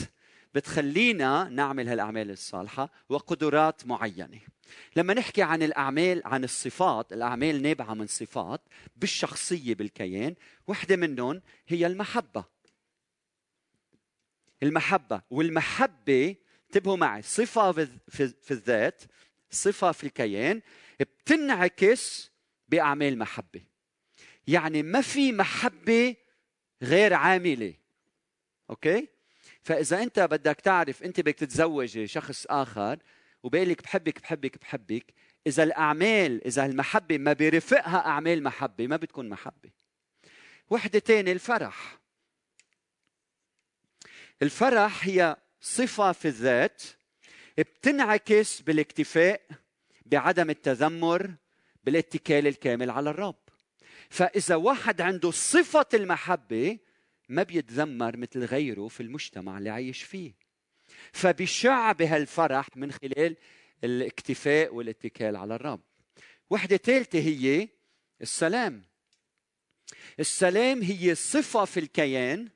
بتخلينا 0.55 1.49
نعمل 1.49 1.89
هالأعمال 1.89 2.31
الصالحة 2.31 2.93
وقدرات 3.09 3.87
معينة. 3.87 4.41
لما 4.97 5.15
نحكي 5.15 5.43
عن 5.43 5.63
الأعمال 5.63 6.23
عن 6.25 6.45
الصفات 6.45 7.13
الأعمال 7.13 7.63
نابعة 7.63 7.95
من 7.95 8.07
صفات 8.07 8.61
بالشخصية 8.97 9.75
بالكيان 9.75 10.35
وحدة 10.67 10.97
منهم 10.97 11.43
هي 11.69 11.87
المحبة. 11.87 12.45
المحبة 14.63 15.23
والمحبة 15.31 16.37
انتبهوا 16.67 16.97
معي 16.97 17.23
صفة 17.23 17.73
في 18.09 18.51
الذات 18.51 19.03
صفة 19.51 19.93
في 19.93 20.05
الكيان 20.05 20.63
بتنعكس 21.01 22.31
بأعمال 22.69 23.19
محبة. 23.19 23.61
يعني 24.47 24.83
ما 24.83 25.01
في 25.01 25.33
محبة 25.33 26.17
غير 26.83 27.15
عاملة. 27.15 27.75
أوكي؟ 28.71 29.09
فإذا 29.63 30.03
أنت 30.03 30.21
بدك 30.21 30.61
تعرف 30.61 31.03
أنت 31.03 31.21
بدك 31.21 31.35
تتزوجي 31.35 32.07
شخص 32.07 32.47
آخر 32.47 32.99
وبيقلك 33.47 33.83
بحبك 33.83 34.23
بحبك 34.23 34.59
بحبك 34.59 35.15
إذا 35.47 35.63
الأعمال 35.63 36.47
إذا 36.47 36.67
المحبة 36.67 37.19
ما 37.19 37.33
بيرفقها 37.33 38.07
أعمال 38.07 38.43
محبة 38.43 38.87
ما 38.87 38.97
بتكون 38.97 39.29
محبة. 39.29 39.71
وحدة 40.71 40.99
تانية 40.99 41.33
الفرح. 41.33 41.99
الفرح 44.43 45.07
هي 45.07 45.37
صفة 45.61 46.13
في 46.13 46.29
الذات 46.29 46.83
بتنعكس 47.59 48.61
بالاكتفاء 48.61 49.41
بعدم 50.07 50.51
التذمر 50.51 51.35
بالاتكال 51.85 52.47
الكامل 52.47 52.91
على 52.91 53.11
الرب. 53.11 53.43
فإذا 54.11 54.55
واحد 54.55 55.01
عنده 55.01 55.31
صفة 55.31 55.89
المحبة 55.95 56.79
ما 57.29 57.43
بيتذمر 57.43 58.17
مثل 58.17 58.45
غيره 58.45 58.89
في 58.89 59.03
المجتمع 59.03 59.59
اللي 59.59 59.71
عايش 59.71 60.03
فيه. 60.03 60.46
فبشع 61.13 61.93
بهالفرح 61.93 62.69
من 62.77 62.93
خلال 62.93 63.37
الاكتفاء 63.85 64.75
والاتكال 64.75 65.37
على 65.37 65.55
الرب. 65.55 65.81
وحدة 66.51 66.77
ثالثة 66.77 67.19
هي 67.19 67.69
السلام. 68.21 68.83
السلام 70.21 70.83
هي 70.83 71.15
صفة 71.15 71.65
في 71.65 71.81
الكيان 71.81 72.49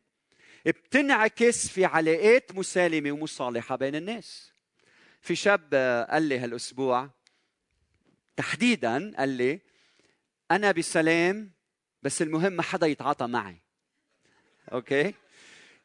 بتنعكس 0.66 1.68
في 1.68 1.84
علاقات 1.84 2.54
مسالمة 2.54 3.12
ومصالحة 3.12 3.76
بين 3.76 3.94
الناس. 3.94 4.52
في 5.20 5.36
شاب 5.36 5.74
قال 6.10 6.22
لي 6.22 6.38
هالأسبوع 6.38 7.10
تحديدا 8.36 9.16
قال 9.16 9.28
لي 9.28 9.60
أنا 10.50 10.72
بسلام 10.72 11.50
بس 12.02 12.22
المهم 12.22 12.52
ما 12.52 12.62
حدا 12.62 12.86
يتعاطى 12.86 13.26
معي. 13.26 13.56
أوكي؟ 14.72 15.14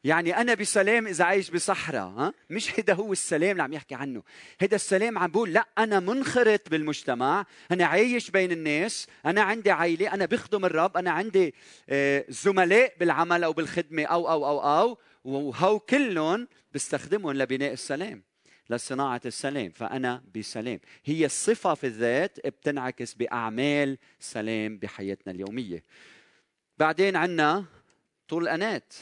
يعني 0.06 0.36
أنا 0.36 0.54
بسلام 0.54 1.06
إذا 1.06 1.24
عايش 1.24 1.50
بصحراء 1.50 2.06
ها؟ 2.08 2.32
مش 2.50 2.78
هيدا 2.78 2.94
هو 2.94 3.12
السلام 3.12 3.50
اللي 3.50 3.62
عم 3.62 3.72
يحكي 3.72 3.94
عنه. 3.94 4.22
هيدا 4.60 4.76
السلام 4.76 5.18
عم 5.18 5.30
بقول 5.30 5.52
لا 5.52 5.68
أنا 5.78 6.00
منخرط 6.00 6.68
بالمجتمع 6.68 7.46
أنا 7.72 7.84
عايش 7.86 8.30
بين 8.30 8.52
الناس 8.52 9.06
أنا 9.26 9.42
عندي 9.42 9.70
عائلة 9.70 10.14
أنا 10.14 10.26
بخدم 10.26 10.64
الرب 10.64 10.96
أنا 10.96 11.10
عندي 11.10 11.54
آه، 11.88 12.24
زملاء 12.28 12.94
بالعمل 13.00 13.44
أو 13.44 13.52
بالخدمة 13.52 14.04
أو 14.04 14.30
أو 14.30 14.46
أو 14.46 14.60
أو 14.60 14.98
وهو 15.24 15.78
كلهم 15.78 16.48
بستخدمهم 16.72 17.32
لبناء 17.32 17.72
السلام 17.72 18.22
لصناعة 18.70 19.20
السلام. 19.26 19.70
فأنا 19.70 20.22
بسلام. 20.34 20.80
هي 21.04 21.26
الصفة 21.26 21.74
في 21.74 21.86
الذات 21.86 22.46
بتنعكس 22.46 23.14
بأعمال 23.14 23.98
سلام 24.20 24.78
بحياتنا 24.78 25.32
اليومية. 25.32 25.82
بعدين 26.78 27.16
عنا 27.16 27.64
طول 28.28 28.48
أنات 28.48 28.94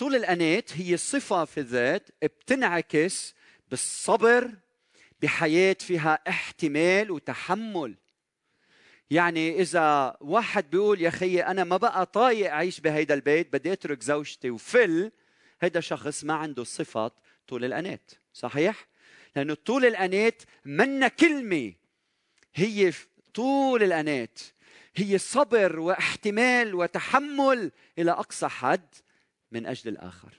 طول 0.00 0.16
الأنات 0.16 0.76
هي 0.76 0.96
صفة 0.96 1.44
في 1.44 1.60
الذات 1.60 2.08
بتنعكس 2.22 3.34
بالصبر 3.70 4.50
بحياة 5.22 5.76
فيها 5.80 6.18
احتمال 6.28 7.10
وتحمل. 7.10 7.94
يعني 9.10 9.60
إذا 9.60 10.16
واحد 10.20 10.70
بيقول 10.70 11.00
يا 11.00 11.10
خيي 11.10 11.46
أنا 11.46 11.64
ما 11.64 11.76
بقى 11.76 12.06
طايق 12.06 12.50
أعيش 12.50 12.80
بهيدا 12.80 13.14
البيت 13.14 13.52
بدي 13.52 13.72
أترك 13.72 14.02
زوجتي 14.02 14.50
وفل 14.50 15.12
هيدا 15.60 15.80
شخص 15.80 16.24
ما 16.24 16.34
عنده 16.34 16.64
صفة 16.64 17.10
طول 17.48 17.64
الأنات. 17.64 18.10
صحيح؟ 18.32 18.86
لأنه 19.36 19.54
طول 19.54 19.86
الأنات 19.86 20.42
منا 20.64 21.08
كلمة 21.08 21.72
هي 22.54 22.92
طول 23.34 23.82
الأنات 23.82 24.38
هي 24.96 25.18
صبر 25.18 25.80
واحتمال 25.80 26.74
وتحمل 26.74 27.72
إلى 27.98 28.10
أقصى 28.10 28.48
حد. 28.48 28.94
من 29.50 29.66
أجل 29.66 29.90
الآخر. 29.90 30.34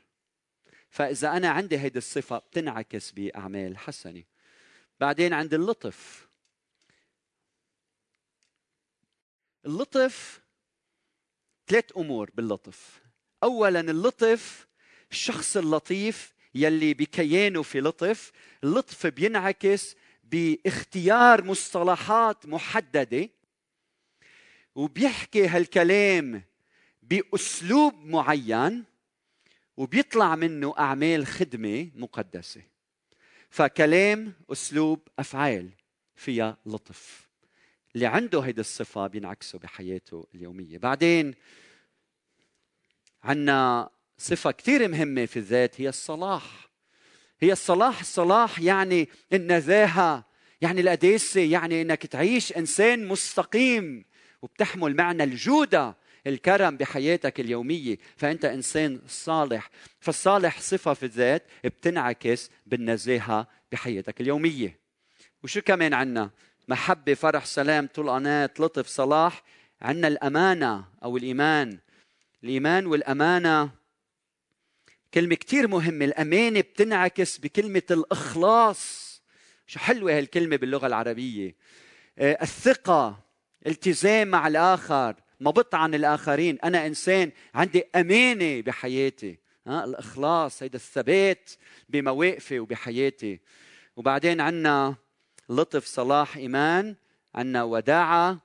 فإذا 0.89 1.37
أنا 1.37 1.49
عندي 1.49 1.79
هيدي 1.79 1.97
الصفة 1.97 2.37
بتنعكس 2.37 3.11
بأعمال 3.11 3.77
حسنة. 3.77 4.23
بعدين 4.99 5.33
عند 5.33 5.53
اللطف. 5.53 6.27
اللطف 9.65 10.41
ثلاث 11.67 11.97
أمور 11.97 12.31
باللطف. 12.33 13.01
اولا 13.43 13.79
اللطف 13.79 14.67
الشخص 15.11 15.57
اللطيف 15.57 16.33
يلي 16.55 16.93
بكيانه 16.93 17.63
في 17.63 17.81
لطف. 17.81 18.31
اللطف 18.63 19.07
بينعكس 19.07 19.95
باختيار 20.23 21.43
مصطلحات 21.43 22.45
محددة. 22.45 23.29
وبيحكي 24.75 25.47
هالكلام 25.47 26.43
بأسلوب 27.03 28.05
معين. 28.05 28.90
وبيطلع 29.81 30.35
منه 30.35 30.73
أعمال 30.79 31.27
خدمة 31.27 31.89
مقدسة. 31.95 32.61
فكلام 33.49 34.33
أسلوب 34.51 35.07
أفعال 35.19 35.69
فيها 36.15 36.57
لطف. 36.65 37.29
اللي 37.95 38.05
عنده 38.05 38.39
هيدي 38.39 38.61
الصفة 38.61 39.07
بينعكسه 39.07 39.59
بحياته 39.59 40.27
اليومية. 40.35 40.77
بعدين 40.77 41.33
عندنا 43.23 43.89
صفة 44.17 44.51
كثير 44.51 44.87
مهمة 44.87 45.25
في 45.25 45.37
الذات 45.37 45.81
هي 45.81 45.89
الصلاح. 45.89 46.69
هي 47.39 47.51
الصلاح 47.51 47.99
الصلاح 47.99 48.59
يعني 48.59 49.09
النزاهة 49.33 50.25
يعني 50.61 50.81
القداسة 50.81 51.41
يعني 51.41 51.81
إنك 51.81 52.05
تعيش 52.05 52.57
إنسان 52.57 53.07
مستقيم. 53.07 54.05
وبتحمل 54.41 54.95
معنى 54.95 55.23
الجودة 55.23 55.97
الكرم 56.27 56.77
بحياتك 56.77 57.39
اليومية 57.39 57.97
فأنت 58.17 58.45
إنسان 58.45 59.01
صالح. 59.07 59.69
فالصالح 59.99 60.59
صفة 60.59 60.93
في 60.93 61.03
الذات 61.03 61.47
بتنعكس 61.63 62.49
بالنزاهة 62.65 63.47
بحياتك 63.71 64.21
اليومية. 64.21 64.79
وشو 65.43 65.61
كمان 65.61 65.93
عنا؟ 65.93 66.29
محبة 66.67 67.13
فرح 67.13 67.45
سلام 67.45 67.87
طلقانات 67.87 68.59
لطف 68.59 68.87
صلاح. 68.87 69.43
عنا 69.81 70.07
الأمانة 70.07 70.85
أو 71.03 71.17
الإيمان. 71.17 71.79
الإيمان 72.43 72.85
والأمانة 72.85 73.69
كلمة 75.13 75.35
كتير 75.35 75.67
مهمة. 75.67 76.05
الأمانة 76.05 76.61
بتنعكس 76.61 77.37
بكلمة 77.37 77.81
الإخلاص. 77.91 79.11
شو 79.67 79.79
حلوة 79.79 80.17
هالكلمة 80.17 80.55
باللغة 80.55 80.87
العربية. 80.87 81.55
آه، 82.17 82.37
الثقة 82.41 83.19
التزام 83.67 84.27
مع 84.27 84.47
الآخر. 84.47 85.15
ما 85.41 85.51
بطعن 85.51 85.95
الآخرين. 85.95 86.57
أنا 86.63 86.87
إنسان 86.87 87.31
عندي 87.55 87.83
أمانة 87.95 88.61
بحياتي. 88.61 89.37
ها 89.67 89.85
الإخلاص 89.85 90.63
هيدا 90.63 90.75
الثبات 90.75 91.51
بمواقفي 91.89 92.59
وبحياتي. 92.59 93.39
وبعدين 93.95 94.41
عنا 94.41 94.95
لطف 95.49 95.85
صلاح 95.85 96.37
إيمان 96.37 96.95
عنا 97.35 97.63
وداعة 97.63 98.37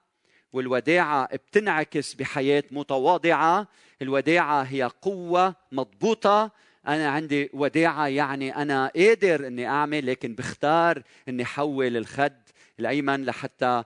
والوداعة 0.52 1.36
بتنعكس 1.36 2.14
بحياة 2.14 2.64
متواضعة. 2.70 3.68
الوداعة 4.02 4.62
هي 4.62 4.90
قوة 5.02 5.54
مضبوطة. 5.72 6.50
أنا 6.86 7.08
عندي 7.08 7.50
وداعة 7.52 8.06
يعني 8.06 8.56
أنا 8.56 8.92
قادر 8.96 9.46
إني 9.46 9.66
أعمل 9.66 10.06
لكن 10.06 10.34
بختار 10.34 11.02
إني 11.28 11.44
حول 11.44 11.96
الخد 11.96 12.36
الأيمن 12.80 13.24
لحتى 13.24 13.66
آه، 13.66 13.84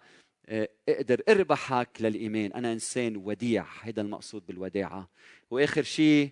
أقدر 0.89 1.23
اربحك 1.29 1.89
للإيمان. 2.01 2.53
أنا 2.53 2.73
إنسان 2.73 3.17
وديع 3.17 3.67
هذا 3.83 4.03
المقصود 4.03 4.47
بالوداعة. 4.47 5.11
وآخر 5.51 5.83
شيء 5.83 6.31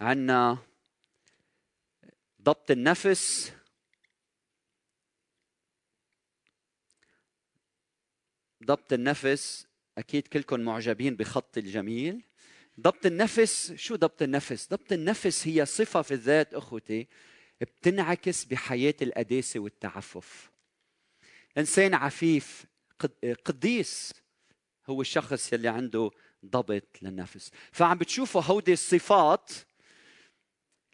عندنا 0.00 0.58
ضبط 2.42 2.70
النفس. 2.70 3.52
ضبط 8.64 8.92
النفس 8.92 9.66
أكيد 9.98 10.28
كلكم 10.28 10.60
معجبين 10.60 11.16
بخط 11.16 11.58
الجميل. 11.58 12.22
ضبط 12.80 13.06
النفس 13.06 13.72
شو 13.72 13.96
ضبط 13.96 14.22
النفس؟ 14.22 14.68
ضبط 14.68 14.92
النفس 14.92 15.48
هي 15.48 15.66
صفة 15.66 16.02
في 16.02 16.14
الذات 16.14 16.54
أخوتي 16.54 17.06
بتنعكس 17.60 18.44
بحياة 18.44 18.94
القداسة 19.02 19.60
والتعفف. 19.60 20.50
إنسان 21.58 21.94
عفيف 21.94 22.69
قديس 23.44 24.12
هو 24.90 25.00
الشخص 25.00 25.52
يلي 25.52 25.68
عنده 25.68 26.10
ضبط 26.46 27.02
للنفس. 27.02 27.50
فعم 27.72 27.98
بتشوفوا 27.98 28.42
هودي 28.42 28.72
الصفات 28.72 29.50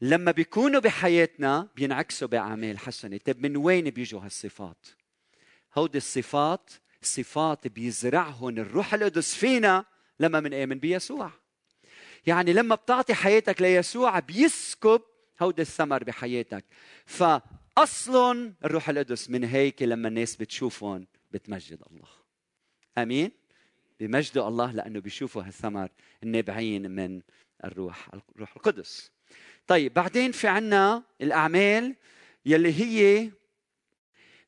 لما 0.01 0.31
بيكونوا 0.31 0.81
بحياتنا 0.81 1.69
بينعكسوا 1.77 2.29
باعمال 2.29 2.79
حسنة. 2.79 3.17
طيب 3.17 3.43
من 3.43 3.57
وين 3.57 3.91
بيجوا 3.91 4.21
هالصفات؟ 4.21 4.87
هودي 5.79 5.99
الصفات 5.99 6.71
صفات 7.03 7.67
بيزرعهم 7.67 8.59
الروح 8.59 8.95
القدس 8.95 9.35
فينا 9.35 9.85
لما 10.21 10.41
منآمن 10.41 10.79
بيسوع. 10.79 11.31
يعني 12.27 12.53
لما 12.53 12.75
بتعطي 12.75 13.15
حياتك 13.15 13.63
ليسوع 13.63 14.19
بيسكب 14.19 15.03
هودي 15.43 15.63
الثمر 15.63 16.05
بحياتك. 16.05 16.65
فاصل 17.07 18.53
الروح 18.65 18.89
القدس 18.89 19.31
من 19.31 19.45
هيك 19.45 19.83
لما 19.83 20.09
الناس 20.09 20.37
بتشوفهم 20.37 21.07
بتمجد 21.31 21.83
الله. 21.91 22.09
آمين؟ 22.99 23.31
بمجدوا 24.01 24.49
الله 24.49 24.73
لأنه 24.73 25.01
بيشوفوا 25.01 25.43
هالثمر 25.43 25.89
النابعين 26.23 26.91
من 26.91 27.23
الروح 27.65 28.11
الروح 28.35 28.57
القدس. 28.57 29.11
طيب 29.67 29.95
بعدين 29.95 30.33
في 30.33 30.49
عنا 30.49 31.03
الأعمال 31.21 31.97
يلي 32.47 32.73
هي 32.73 33.31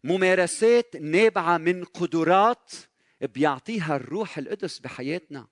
ممارسات 0.05 0.97
نابعة 0.97 1.59
من 1.59 1.85
قدرات 1.85 2.73
بيعطيها 3.21 3.97
الروح 3.97 4.39
القدس 4.39 4.79
بحياتنا. 4.79 5.47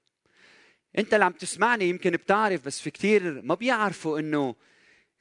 أنت 0.98 1.14
اللي 1.14 1.24
عم 1.24 1.32
تسمعني 1.32 1.88
يمكن 1.88 2.10
بتعرف 2.10 2.66
بس 2.66 2.80
في 2.80 2.90
كثير 2.90 3.42
ما 3.42 3.54
بيعرفوا 3.54 4.18
إنه 4.18 4.54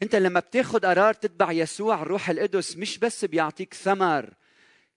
أنت 0.01 0.15
لما 0.15 0.39
بتاخذ 0.39 0.79
قرار 0.79 1.13
تتبع 1.13 1.51
يسوع 1.51 2.01
الروح 2.01 2.29
القدس 2.29 2.77
مش 2.77 2.97
بس 2.97 3.25
بيعطيك 3.25 3.73
ثمر 3.73 4.33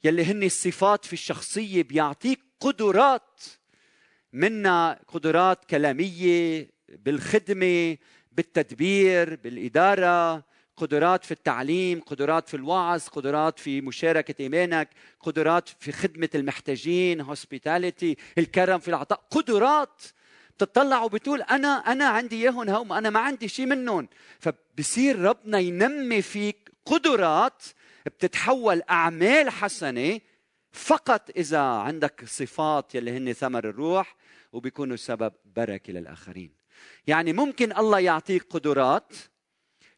يلي 0.05 0.25
هن 0.25 0.43
الصفات 0.43 1.05
في 1.05 1.13
الشخصية 1.13 1.83
بيعطيك 1.83 2.41
قدرات 2.61 3.41
منا 4.33 5.01
قدرات 5.09 5.65
كلامية 5.65 6.71
بالخدمة 6.89 7.97
بالتدبير 8.33 9.37
بالإدارة 9.37 10.45
قدرات 10.77 11.25
في 11.25 11.33
التعليم 11.33 12.01
قدرات 12.01 12.49
في 12.49 12.55
الوعظ 12.55 13.09
قدرات 13.09 13.59
في 13.59 13.81
مشاركة 13.81 14.43
إيمانك 14.43 14.89
قدرات 15.21 15.69
في 15.69 15.93
خدمة 15.93 16.29
المحتاجين 16.35 17.35
hospitality 17.35 18.15
الكرم 18.39 18.79
في 18.79 18.89
العطاء 18.89 19.25
قدرات 19.31 20.03
بتطلع 20.57 21.03
وبتقول 21.03 21.43
أنا 21.43 21.69
أنا 21.69 22.09
عندي 22.09 22.43
إياهم 22.43 22.71
هم 22.71 22.93
أنا 22.93 23.11
ما 23.11 23.21
عندي 23.21 23.49
شيء 23.49 23.67
منهم. 23.67 24.09
فبصير 24.41 25.19
ربنا 25.19 25.59
ينمي 25.59 26.23
فيك 26.23 26.71
قدرات 26.87 27.63
بتتحول 28.07 28.83
أعمال 28.91 29.51
حسنة 29.51 30.21
فقط 30.73 31.31
إذا 31.37 31.61
عندك 31.61 32.25
صفات 32.25 32.95
يلي 32.95 33.17
هن 33.17 33.33
ثمر 33.33 33.69
الروح 33.69 34.17
وبيكونوا 34.53 34.97
سبب 34.97 35.33
بركة 35.45 35.93
للآخرين. 35.93 36.53
يعني 37.07 37.33
ممكن 37.33 37.77
الله 37.77 38.01
يعطيك 38.01 38.47
قدرات 38.51 39.13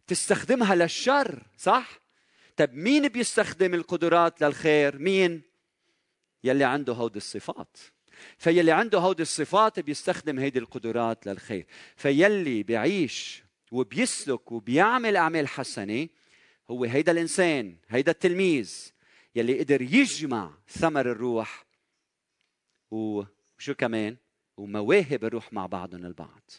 تستخدمها 0.07 0.75
للشر 0.75 1.43
صح؟ 1.59 2.01
طب 2.57 2.75
مين 2.75 3.09
بيستخدم 3.09 3.75
القدرات 3.75 4.41
للخير؟ 4.41 4.99
مين؟ 4.99 5.43
يلي 6.45 6.65
عنده 6.65 6.93
هود 6.93 7.17
الصفات. 7.17 7.77
فيلي 8.39 8.73
عنده 8.73 8.99
هود 8.99 9.21
الصفات 9.21 9.81
بيستخدم 9.81 10.39
هيدي 10.39 10.59
القدرات 10.59 11.27
للخير. 11.27 11.67
فيلي 11.97 12.63
بيعيش 12.63 13.43
وبيسلك 13.73 14.53
وبيعمل 14.53 15.17
أعمال 15.17 15.49
حسنة 15.49 16.09
هو 16.71 16.85
هيدا 16.85 17.13
الإنسان 17.13 17.77
هيدا 17.89 18.13
التلميذ 18.13 18.93
يلي 19.35 19.61
قدر 19.61 19.83
يجمع 19.83 20.55
ثمر 20.69 21.11
الروح 21.11 21.65
وشو 22.91 23.75
كمان؟ 23.79 24.17
ومواهب 24.57 25.25
الروح 25.25 25.53
مع 25.53 25.67
بعضهم 25.67 26.07
البعض. 26.07 26.51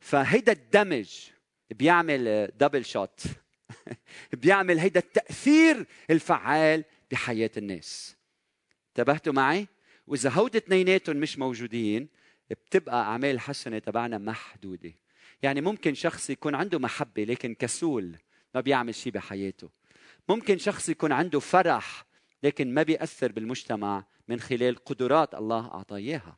فهيدا 0.00 0.52
الدمج 0.52 1.10
بيعمل 1.70 2.46
double 2.46 2.84
shot 2.84 3.20
بيعمل 4.42 4.78
هيدا 4.78 5.00
التأثير 5.00 5.86
الفعال 6.10 6.84
بحياة 7.10 7.50
الناس. 7.56 8.16
انتبهتوا 8.88 9.32
معي؟ 9.32 9.66
وإذا 10.06 10.30
هود 10.30 10.56
اثنيناتهم 10.56 11.16
مش 11.16 11.38
موجودين 11.38 12.08
بتبقى 12.50 13.02
أعمال 13.02 13.40
حسنة 13.40 13.78
تبعنا 13.78 14.18
محدودة. 14.18 14.92
يعني 15.42 15.60
ممكن 15.60 15.94
شخص 15.94 16.30
يكون 16.30 16.54
عنده 16.54 16.78
محبة 16.78 17.24
لكن 17.24 17.54
كسول 17.54 18.16
ما 18.56 18.60
بيعمل 18.60 18.94
شيء 18.94 19.12
بحياته. 19.12 19.68
ممكن 20.28 20.58
شخص 20.58 20.88
يكون 20.88 21.12
عنده 21.12 21.40
فرح 21.40 22.06
لكن 22.42 22.74
ما 22.74 22.82
بيأثر 22.82 23.32
بالمجتمع 23.32 24.04
من 24.28 24.40
خلال 24.40 24.84
قدرات 24.84 25.34
الله 25.34 25.66
أعطاه 25.66 26.36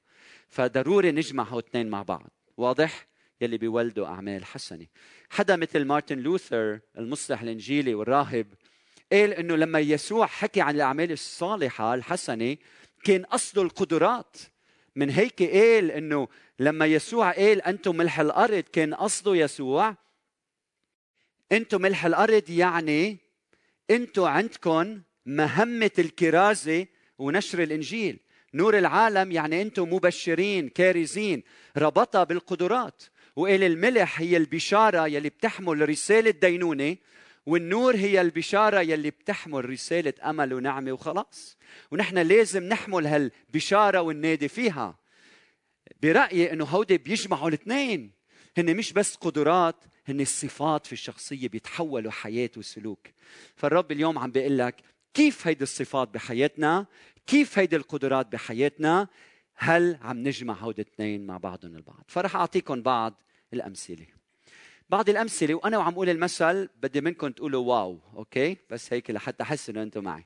فضروري 0.49 1.13
نجمع 1.13 1.45
هالاثنين 1.45 1.89
مع 1.89 2.03
بعض. 2.03 2.31
واضح؟ 2.57 3.07
يلي 3.41 3.59
بيولدوا 3.59 4.07
أعمال 4.07 4.45
حسنة. 4.45 4.87
حدا 5.31 5.57
مثل 5.57 5.85
مارتن 5.85 6.19
لوثر 6.19 6.81
المصلح 6.99 7.43
الإنجيلي 7.43 7.95
والراهب 7.95 8.47
قال 9.13 9.33
إنه 9.33 9.57
لما 9.57 9.79
يسوع 9.79 10.27
حكي 10.27 10.61
عن 10.61 10.75
الأعمال 10.75 11.13
الصالحة 11.13 11.95
الحسنة 11.95 12.57
كان 13.05 13.25
قصده 13.25 13.63
القدرات. 13.63 14.37
من 14.97 15.11
هيك 15.11 15.43
قال 15.43 15.91
إنه 15.91 16.29
لما 16.59 16.87
يسوع 16.87 17.31
قال 17.31 17.63
أنتم 17.63 17.97
ملح 17.97 18.21
الأرض 18.21 18.65
كان 18.73 18.95
قصده 18.95 19.35
يسوع 19.37 20.08
أنتم 21.53 21.81
ملح 21.81 22.07
الأرض 22.07 22.51
يعني 22.51 23.19
أنتم 23.91 24.25
عندكم 24.25 25.01
مهمة 25.27 25.91
الكرازة 25.99 26.87
ونشر 27.19 27.63
الإنجيل. 27.63 28.19
نور 28.55 28.79
العالم 28.79 29.33
يعني 29.33 29.63
أنتم 29.63 29.95
مبشرين 29.95 30.69
كارزين 30.69 31.43
ربطها 31.77 32.25
بالقدرات. 32.25 33.03
وقال 33.37 33.63
الملح 33.63 34.21
هي 34.21 34.37
البشارة 34.37 35.07
يلي 35.07 35.29
بتحمل 35.29 35.89
رسالة 35.89 36.31
دينونة 36.31 36.97
والنور 37.47 37.97
هي 37.97 38.21
البشارة 38.21 38.81
يلي 38.81 39.11
بتحمل 39.11 39.71
رسالة 39.71 40.15
أمل 40.25 40.55
ونعمة 40.55 40.93
وخلاص. 40.93 41.57
ونحن 41.91 42.19
لازم 42.19 42.65
نحمل 42.65 43.07
هالبشارة 43.07 44.01
والنادي 44.01 44.49
فيها. 44.49 44.99
برأيي 46.03 46.53
إنه 46.53 46.65
هودي 46.65 46.99
بيجمعوا 46.99 47.49
الاثنين. 47.49 48.13
هن 48.59 48.77
مش 48.77 48.93
بس 48.93 49.15
قدرات 49.15 49.85
هن 50.11 50.21
الصفات 50.21 50.87
في 50.87 50.93
الشخصية 50.93 51.49
بيتحولوا 51.49 52.11
حياة 52.11 52.51
وسلوك. 52.57 53.07
فالرب 53.57 53.93
اليوم 53.93 54.19
عم 54.19 54.31
بيقول 54.31 54.59
لك 54.59 54.75
كيف 55.15 55.47
هيدي 55.47 55.63
الصفات 55.63 56.09
بحياتنا؟ 56.09 56.87
كيف 57.27 57.59
هيدي 57.59 57.77
القدرات 57.77 58.27
بحياتنا؟ 58.27 59.09
هل 59.55 59.99
عم 60.03 60.19
نجمع 60.19 60.55
هود 60.55 60.81
الاثنين 60.81 61.27
مع 61.27 61.37
بعضهم 61.37 61.77
البعض؟ 61.77 62.05
فرح 62.09 62.37
أعطيكم 62.37 62.83
بعض 62.83 63.23
الأمثلة. 63.53 64.07
بعض 64.91 65.09
الأمثلة 65.09 65.55
وأنا 65.55 65.79
وعم 65.79 65.93
أقول 65.93 66.09
المثل 66.09 66.69
بدي 66.83 67.01
منكم 67.01 67.29
تقولوا 67.29 67.67
واو 67.67 67.99
okay؟ 68.17 68.57
بس 68.71 68.93
هيك 68.93 69.11
لحتى 69.11 69.43
احس 69.43 69.71
إنه 69.71 69.83
أنتم 69.83 70.05
معي. 70.05 70.25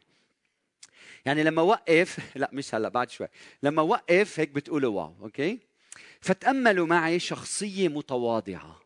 يعني 1.27 1.43
لما 1.43 1.63
وقف 1.63 2.19
لا 2.37 2.51
مش 2.53 2.75
هلأ 2.75 2.89
بعد 2.89 3.11
شوي. 3.11 3.29
لما 3.63 3.83
وقف 3.83 4.41
هيك 4.41 4.51
بتقولوا 4.51 5.03
واو 5.03 5.15
أوكي؟ 5.23 5.59
فتأملوا 6.21 6.87
معي 6.87 7.19
شخصية 7.19 7.89
متواضعة. 7.89 8.77
شو 8.77 8.82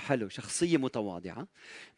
حلو 0.00 0.28
شخصية 0.28 0.76
متواضعة 0.76 1.48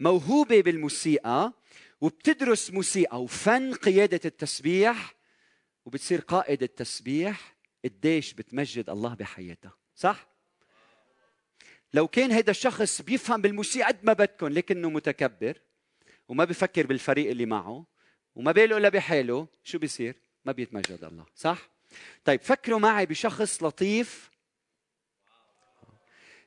موهوبة 0.00 0.60
بالموسيقى 0.60 1.52
وبتدرس 2.00 2.70
موسيقى 2.70 3.22
وفن 3.22 3.74
قيادة 3.74 4.20
التسبيح 4.24 5.14
وبتصير 5.84 6.20
قائد 6.20 6.62
التسبيح 6.62 7.56
قديش 7.84 8.32
بتمجد 8.32 8.90
الله 8.90 9.14
بحياتها 9.14 9.74
صح؟ 9.96 10.28
لو 11.94 12.08
كان 12.08 12.32
هذا 12.32 12.50
الشخص 12.50 13.02
بيفهم 13.02 13.42
بالموسيقى 13.42 13.88
قد 13.88 14.04
ما 14.04 14.12
بدكم 14.12 14.46
لكنه 14.46 14.90
متكبر 14.90 15.60
وما 16.28 16.44
بفكر 16.44 16.86
بالفريق 16.86 17.30
اللي 17.30 17.46
معه 17.46 17.86
وما 18.34 18.52
باله 18.52 18.76
إلا 18.76 18.88
بحاله 18.88 19.46
شو 19.64 19.78
بيصير؟ 19.78 20.16
ما 20.44 20.52
بيتمجد 20.52 21.04
الله 21.04 21.24
صح؟ 21.34 21.68
طيب 22.24 22.40
فكروا 22.42 22.78
معي 22.78 23.06
بشخص 23.06 23.62
لطيف 23.62 24.30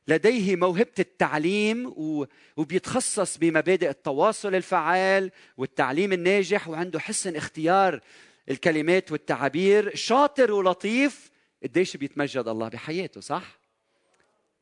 لديه 0.07 0.55
موهبة 0.55 0.93
التعليم 0.99 1.93
وبيتخصص 2.57 3.37
بمبادئ 3.37 3.89
التواصل 3.89 4.55
الفعال 4.55 5.31
والتعليم 5.57 6.13
الناجح 6.13 6.67
وعنده 6.67 6.99
حسن 6.99 7.35
اختيار 7.35 8.01
الكلمات 8.49 9.11
والتعابير 9.11 9.95
شاطر 9.95 10.51
ولطيف. 10.51 11.31
قديش 11.63 11.97
بيتمجد 11.97 12.47
الله 12.47 12.67
بحياته 12.67 13.21
صح؟ 13.21 13.59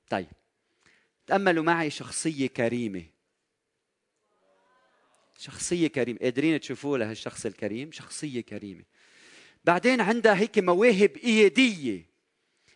طيب 0.10 0.28
تأملوا 1.28 1.64
معي 1.64 1.90
شخصية 1.90 2.48
كريمة. 2.48 3.04
شخصية 5.40 5.88
كريمة. 5.88 6.20
قادرين 6.20 6.60
تشوفوا 6.60 6.98
لهالشخص 6.98 7.46
الكريم؟ 7.46 7.92
شخصية 7.92 8.42
كريمة. 8.42 8.84
بعدين 9.66 10.02
عندها 10.02 10.36
هيك 10.36 10.60
مواهب 10.60 11.18
إيادية 11.18 12.17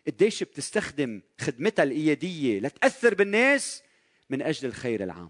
قديش 0.07 0.43
بتستخدم 0.43 1.21
خدمتها 1.41 1.83
الإيادية 1.83 2.59
لتأثر 2.59 3.13
بالناس 3.13 3.83
من 4.29 4.41
أجل 4.41 4.67
الخير 4.67 5.03
العام. 5.03 5.29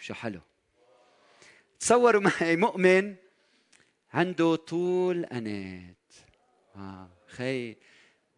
شو 0.00 0.14
حلو. 0.14 0.40
تصوروا 1.80 2.20
معي 2.20 2.56
مؤمن 2.56 3.16
عنده 4.12 4.56
طول 4.56 5.24
أنات. 5.24 5.96
آه 6.76 7.08
خي 7.26 7.76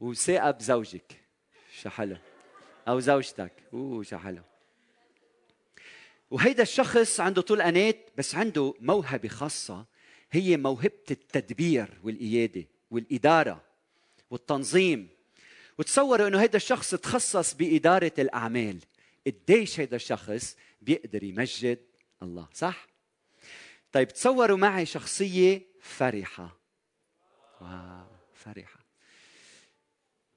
وثقة 0.01 0.51
بزوجك. 0.51 1.21
شو 1.83 1.91
حلو. 1.91 2.17
أو 2.89 3.01
زوجتك. 3.01 3.53
أوه 3.73 4.03
شو 4.03 4.19
حلو. 4.19 4.43
وهيدا 6.31 6.63
الشخص 6.63 7.21
عنده 7.21 7.43
طول 7.43 7.61
أنات 7.61 8.11
بس 8.17 8.35
عنده 8.35 8.75
موهبة 8.81 9.29
خاصة. 9.29 9.87
هي 10.31 10.57
موهبة 10.57 11.07
التدبير 11.11 12.01
والإيادة 12.03 12.65
والإدارة 12.91 13.65
والتنظيم. 14.31 15.16
وتصوروا 15.79 16.29
إنه 16.29 16.43
هذا 16.43 16.57
الشخص 16.57 16.95
تخصص 16.95 17.55
بإدارة 17.55 18.13
الأعمال. 18.19 18.79
قديش 19.27 19.81
هذا 19.81 19.97
الشخص 19.97 20.57
بيقدر 20.83 21.23
يمجد 21.23 21.79
الله 22.23 22.49
صح؟ 22.53 22.87
طيب 23.93 24.09
تصوروا 24.09 24.57
معي 24.57 24.87
شخصية 24.87 25.63
فرحة. 25.81 26.61
واو 27.61 28.07
فرحة. 28.35 28.87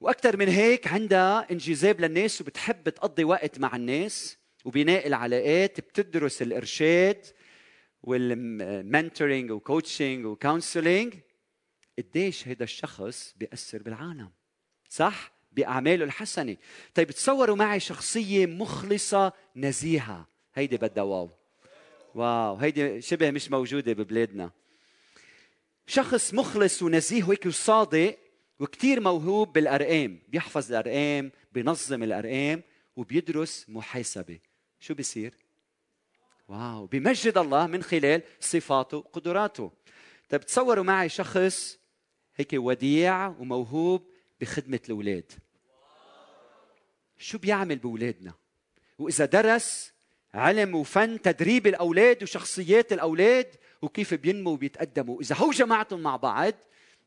وأكثر 0.00 0.36
من 0.36 0.48
هيك 0.48 0.88
عندها 0.88 1.50
انجذاب 1.50 2.00
للناس 2.00 2.40
وبتحب 2.40 2.88
تقضي 2.88 3.24
وقت 3.24 3.58
مع 3.58 3.76
الناس 3.76 4.38
وبناء 4.64 5.06
العلاقات 5.06 5.80
بتدرس 5.80 6.42
الإرشاد 6.42 7.26
وال 8.02 8.29
mentoring 8.29 9.50
و 9.50 9.58
coaching 9.58 10.26
و 10.26 10.34
counseling 10.34 11.14
قديش 11.98 12.48
هذا 12.48 12.64
الشخص 12.64 13.34
بيأثر 13.36 13.82
بالعالم؟ 13.82 14.30
صح؟ 14.90 15.32
بأعماله 15.52 16.04
الحسنة. 16.04 16.56
طيب 16.94 17.10
تصوروا 17.10 17.56
معي 17.56 17.80
شخصية 17.80 18.46
مخلصة 18.46 19.32
نزيهة. 19.56 20.26
هيدي 20.54 20.76
بدها 20.76 21.02
واو. 21.02 21.30
واو 22.14 22.56
هيدي 22.56 23.00
شبه 23.00 23.30
مش 23.30 23.50
موجودة 23.50 23.92
ببلادنا. 23.92 24.50
شخص 25.86 26.34
مخلص 26.34 26.82
ونزيه 26.82 27.24
وهيك 27.24 27.46
وصادق 27.46 28.18
وكثير 28.60 29.00
موهوب 29.00 29.52
بالأرقام. 29.52 30.22
بيحفظ 30.28 30.72
الأرقام 30.72 31.32
بينظم 31.52 32.02
الأرقام 32.02 32.62
وبيدرس 32.96 33.66
محاسبة. 33.68 34.38
شو 34.80 34.94
بيصير؟ 34.94 35.34
واو 36.48 36.86
بيمجد 36.86 37.38
الله 37.38 37.66
من 37.66 37.82
خلال 37.82 38.22
صفاته 38.40 38.96
وقدراته. 38.96 39.72
طيب 40.30 40.40
تصوروا 40.40 40.84
معي 40.84 41.08
شخص 41.08 41.78
هيك 42.36 42.48
وديع 42.52 43.26
وموهوب 43.26 44.09
بخدمة 44.40 44.80
الأولاد. 44.84 45.32
شو 47.18 47.38
بيعمل 47.38 47.76
بأولادنا؟ 47.76 48.34
وإذا 48.98 49.24
درس 49.24 49.92
علم 50.34 50.74
وفن 50.74 51.22
تدريب 51.22 51.66
الأولاد 51.66 52.22
وشخصيات 52.22 52.92
الأولاد 52.92 53.54
وكيف 53.82 54.14
بينموا 54.14 54.52
وبيتقدموا. 54.52 55.20
إذا 55.20 55.36
هو 55.36 55.50
جمعتهم 55.50 56.00
مع 56.00 56.16
بعض 56.16 56.54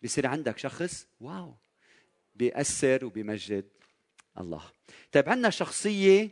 بصير 0.03 0.27
عندك 0.27 0.57
شخص 0.57 1.07
واو 1.21 1.53
بيأثر 2.35 3.05
وبيمجد 3.05 3.65
الله. 4.37 4.63
طيب 5.11 5.29
عندنا 5.29 5.49
شخصية 5.49 6.29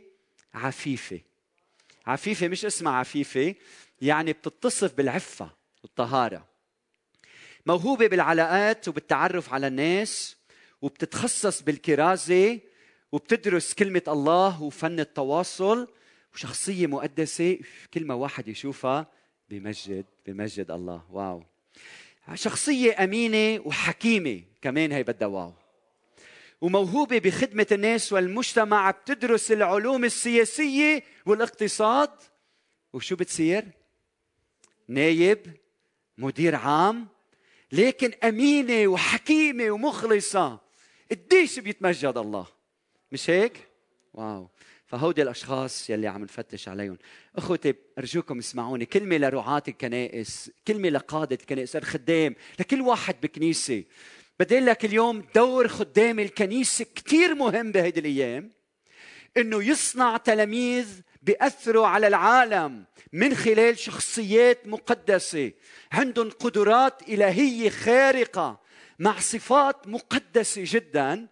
عفيفة. 0.54 1.20
عفيفة 2.06 2.48
مش 2.48 2.64
اسمها 2.64 2.92
عفيفة 2.92 3.54
يعني 4.02 4.32
بتتصف 4.32 4.94
بالعفة 4.94 5.50
والطهارة. 5.82 6.48
موهوبة 7.66 8.06
بالعلاقات 8.06 8.88
وبالتعرف 8.88 9.52
على 9.52 9.66
الناس 9.66 10.36
وبتتخصص 10.82 11.62
بالكرازة 11.62 12.60
وبتدرس 13.12 13.74
كلمة 13.74 14.02
الله 14.08 14.62
وفن 14.62 15.00
التواصل 15.00 15.88
وشخصية 16.34 16.86
مقدسة. 16.86 17.58
كل 17.94 18.04
ما 18.04 18.14
واحد 18.14 18.48
يشوفها 18.48 19.06
بمجد 19.50 20.04
بمجد 20.26 20.70
الله. 20.70 21.02
واو. 21.10 21.42
شخصية 22.34 23.04
أمينة 23.04 23.62
وحكيمة 23.66 24.42
كمان 24.62 24.92
هي 24.92 25.02
بدها 25.02 25.28
واو. 25.28 25.52
وموهوبة 26.60 27.18
بخدمة 27.18 27.66
الناس 27.72 28.12
والمجتمع 28.12 28.90
بتدرس 28.90 29.52
العلوم 29.52 30.04
السياسية 30.04 31.02
والاقتصاد. 31.26 32.10
وشو 32.92 33.16
بتصير؟ 33.16 33.64
نايب 34.88 35.56
مدير 36.18 36.54
عام. 36.54 37.08
لكن 37.72 38.12
أمينة 38.24 38.88
وحكيمة 38.88 39.70
ومخلصة. 39.70 40.61
قديش 41.12 41.58
بيتمجد 41.58 42.18
الله؟ 42.18 42.46
مش 43.12 43.30
هيك؟ 43.30 43.68
واو. 44.14 44.48
فهودي 44.86 45.22
الأشخاص 45.22 45.90
يلي 45.90 46.06
عم 46.06 46.22
نفتش 46.22 46.68
عليهم. 46.68 46.98
أخوتي 47.36 47.74
أرجوكم 47.98 48.38
اسمعوني. 48.38 48.86
كلمة 48.86 49.16
لرعاة 49.16 49.62
الكنائس 49.68 50.50
كلمة 50.68 50.88
لقادة 50.88 51.38
الكنائس 51.40 51.76
الخدام 51.76 52.34
لكل 52.60 52.80
واحد 52.80 53.16
بكنيسة. 53.22 53.84
بدي 54.40 54.60
لك 54.60 54.84
اليوم 54.84 55.24
دور 55.34 55.68
خدام 55.68 56.20
الكنيسة 56.20 56.86
كثير 56.94 57.34
مهم 57.34 57.72
بهيدي 57.72 58.00
الأيام 58.00 58.52
إنه 59.36 59.64
يصنع 59.64 60.16
تلاميذ 60.16 61.00
بيأثروا 61.22 61.86
على 61.86 62.06
العالم 62.06 62.84
من 63.12 63.34
خلال 63.34 63.78
شخصيات 63.78 64.66
مقدسة. 64.66 65.52
عندهم 65.92 66.30
قدرات 66.30 67.08
إلهية 67.08 67.70
خارقة. 67.70 68.61
مع 69.02 69.18
صفات 69.18 69.88
مقدسة 69.88 70.62
جدا 70.66 71.26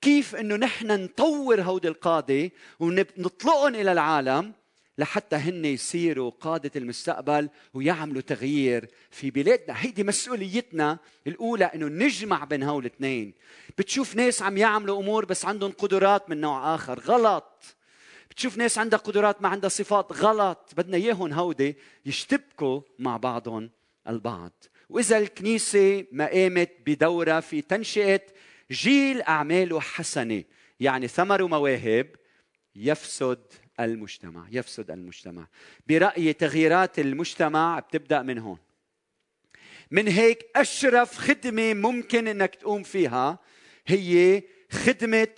كيف 0.00 0.36
إنه 0.36 0.56
نحن 0.56 0.86
نطور 0.86 1.62
هودي 1.62 1.88
القادة 1.88 2.50
ونطلقهم 2.80 3.74
إلى 3.74 3.92
العالم 3.92 4.52
لحتى 4.98 5.36
هن 5.36 5.64
يصيروا 5.64 6.30
قادة 6.30 6.70
المستقبل 6.76 7.48
ويعملوا 7.74 8.22
تغيير 8.22 8.88
في 9.10 9.30
بلادنا. 9.30 9.74
هيدي 9.76 10.04
مسؤوليتنا 10.04 10.98
الأولى 11.26 11.64
أنه 11.64 11.86
نجمع 11.86 12.44
بين 12.44 12.62
هول 12.62 12.86
الاثنين 12.86 13.34
بتشوف 13.78 14.16
ناس 14.16 14.42
عم 14.42 14.56
يعملوا 14.56 15.00
أمور 15.00 15.24
بس 15.24 15.44
عندهم 15.44 15.72
قدرات 15.72 16.30
من 16.30 16.40
نوع 16.40 16.74
آخر. 16.74 17.00
غلط. 17.00 17.76
بتشوف 18.30 18.56
ناس 18.56 18.78
عندها 18.78 18.98
قدرات 18.98 19.42
ما 19.42 19.48
عندها 19.48 19.68
صفات. 19.68 20.12
غلط. 20.12 20.72
بدنا 20.76 20.96
إياهم 20.96 21.32
هودي 21.32 21.76
يشتبكوا 22.06 22.80
مع 22.98 23.16
بعضهم 23.16 23.70
البعض. 24.08 24.52
وإذا 24.88 25.18
الكنيسة 25.18 26.06
ما 26.12 26.26
قامت 26.26 26.70
بدورها 26.86 27.40
في 27.40 27.62
تنشئة 27.62 28.20
جيل 28.70 29.22
أعماله 29.22 29.80
حسنة 29.80 30.44
يعني 30.80 31.08
ثمر 31.08 31.42
ومواهب 31.42 32.06
يفسد 32.76 33.52
المجتمع 33.80 34.46
يفسد 34.50 34.90
المجتمع. 34.90 35.48
برايي 35.86 36.32
تغييرات 36.32 36.98
المجتمع 36.98 37.78
بتبدأ 37.78 38.22
من 38.22 38.38
هون. 38.38 38.58
من 39.90 40.08
هيك 40.08 40.46
أشرف 40.56 41.18
خدمة 41.18 41.74
ممكن 41.74 42.28
إنك 42.28 42.54
تقوم 42.54 42.82
فيها 42.82 43.38
هي 43.86 44.42
خدمة 44.70 45.34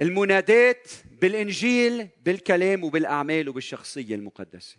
المنادات 0.00 0.88
بالإنجيل 1.20 2.08
بالكلام 2.22 2.84
وبالأعمال 2.84 3.48
وبالشخصية 3.48 4.14
المقدسة. 4.14 4.76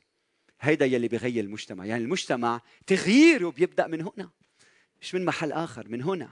هيدا 0.63 0.86
يلي 0.86 1.08
بغير 1.08 1.43
المجتمع. 1.43 1.86
يعني 1.86 2.04
المجتمع 2.04 2.62
تغييره 2.88 3.49
بيبدأ 3.49 3.88
من 3.88 4.02
هنا 4.02 4.30
مش 5.02 5.15
من 5.15 5.26
محل 5.26 5.52
آخر 5.52 5.88
من 5.88 6.04
هنا. 6.04 6.30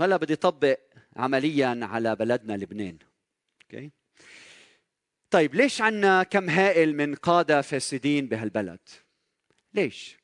هلا 0.00 0.16
بدي 0.16 0.36
طبق 0.36 0.78
عمليا 1.16 1.78
على 1.82 2.16
بلدنا 2.16 2.56
لبنان. 2.56 2.98
أوكي؟ 3.62 3.90
طيب 5.30 5.54
ليش 5.54 5.80
عنا 5.80 6.22
كم 6.22 6.50
هائل 6.50 6.96
من 6.96 7.14
قادة 7.14 7.62
فاسدين 7.62 8.26
بهالبلد؟ 8.26 8.88
ليش؟ 9.74 10.16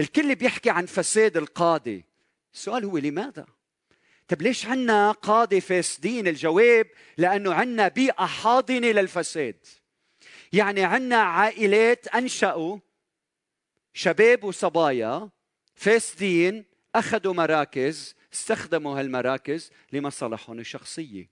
الكل 0.00 0.34
بيحكي 0.34 0.70
عن 0.70 0.86
فساد 0.86 1.36
القادة 1.36 2.02
السؤال 2.54 2.84
هو 2.84 2.98
لماذا؟ 2.98 3.46
طيب 4.28 4.42
ليش 4.42 4.66
عنا 4.66 5.12
قادة 5.12 5.60
فاسدين 5.60 6.28
الجواب؟ 6.28 6.86
لأنه 7.18 7.54
عنا 7.54 7.88
بيئة 7.88 8.26
حاضنة 8.26 8.90
للفساد. 8.90 9.66
يعني 10.52 10.84
عنا 10.84 11.16
عائلات 11.16 12.08
أنشأوا 12.08 12.78
شباب 13.94 14.44
وصبايا 14.44 15.30
فاسدين 15.74 16.64
أخذوا 16.94 17.34
مراكز 17.34 18.16
استخدموا 18.32 19.00
هالمراكز 19.00 19.70
لمصالحهم 19.92 20.58
الشخصية. 20.58 21.30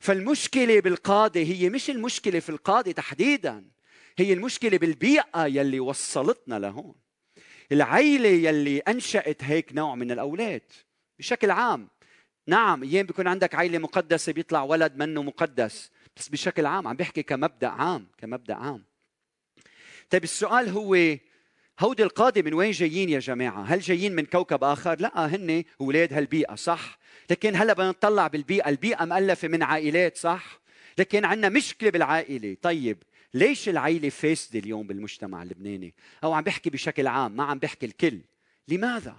فالمشكلة 0.00 0.80
بالقادة 0.80 1.40
هي 1.40 1.70
مش 1.70 1.90
المشكلة 1.90 2.40
في 2.40 2.50
القادة 2.50 2.92
تحديدا 2.92 3.64
هي 4.18 4.32
المشكلة 4.32 4.78
بالبيئة 4.78 5.46
يلي 5.46 5.80
وصلتنا 5.80 6.58
لهون. 6.58 6.94
العيلة 7.72 8.28
يلي 8.28 8.78
أنشأت 8.78 9.44
هيك 9.44 9.72
نوع 9.72 9.94
من 9.94 10.10
الأولاد 10.10 10.62
بشكل 11.18 11.50
عام. 11.50 11.88
نعم 12.46 12.82
أيام 12.82 13.06
بيكون 13.06 13.26
عندك 13.26 13.54
عائله 13.54 13.78
مقدسة 13.78 14.32
بيطلع 14.32 14.62
ولد 14.62 14.96
منه 14.96 15.22
مقدس. 15.22 15.90
بس 16.16 16.28
بشكل 16.28 16.66
عام 16.66 16.88
عم 16.88 16.96
بيحكي 16.96 17.22
كمبدأ 17.22 17.68
عام 17.68 18.06
كمبدأ 18.18 18.54
عام 18.54 18.84
طيب 20.10 20.24
السؤال 20.24 20.68
هو 20.68 21.18
هودي 21.80 22.02
القادة 22.02 22.42
من 22.42 22.54
وين 22.54 22.70
جايين 22.70 23.08
يا 23.08 23.18
جماعة؟ 23.18 23.62
هل 23.62 23.80
جايين 23.80 24.14
من 24.14 24.24
كوكب 24.24 24.64
آخر؟ 24.64 25.00
لا 25.00 25.26
هن 25.26 25.64
أولاد 25.80 26.12
هالبيئة 26.12 26.54
صح 26.54 26.98
لكن 27.30 27.56
هلأ 27.56 27.72
بدنا 27.72 27.88
نطلع 27.88 28.26
بالبيئة 28.26 28.68
البيئة 28.68 29.04
مؤلفة 29.04 29.48
من 29.48 29.62
عائلات 29.62 30.16
صح 30.16 30.60
لكن 30.98 31.24
عندنا 31.24 31.48
مشكلة 31.48 31.90
بالعائلة 31.90 32.56
طيب 32.62 33.02
ليش 33.34 33.68
العائلة 33.68 34.08
فاسدة 34.08 34.58
اليوم 34.58 34.86
بالمجتمع 34.86 35.42
اللبناني 35.42 35.94
أو 36.24 36.32
عم 36.32 36.44
بحكي 36.44 36.70
بشكل 36.70 37.06
عام 37.06 37.36
ما 37.36 37.44
عم 37.44 37.58
بحكي 37.58 37.86
الكل 37.86 38.20
لماذا؟ 38.68 39.16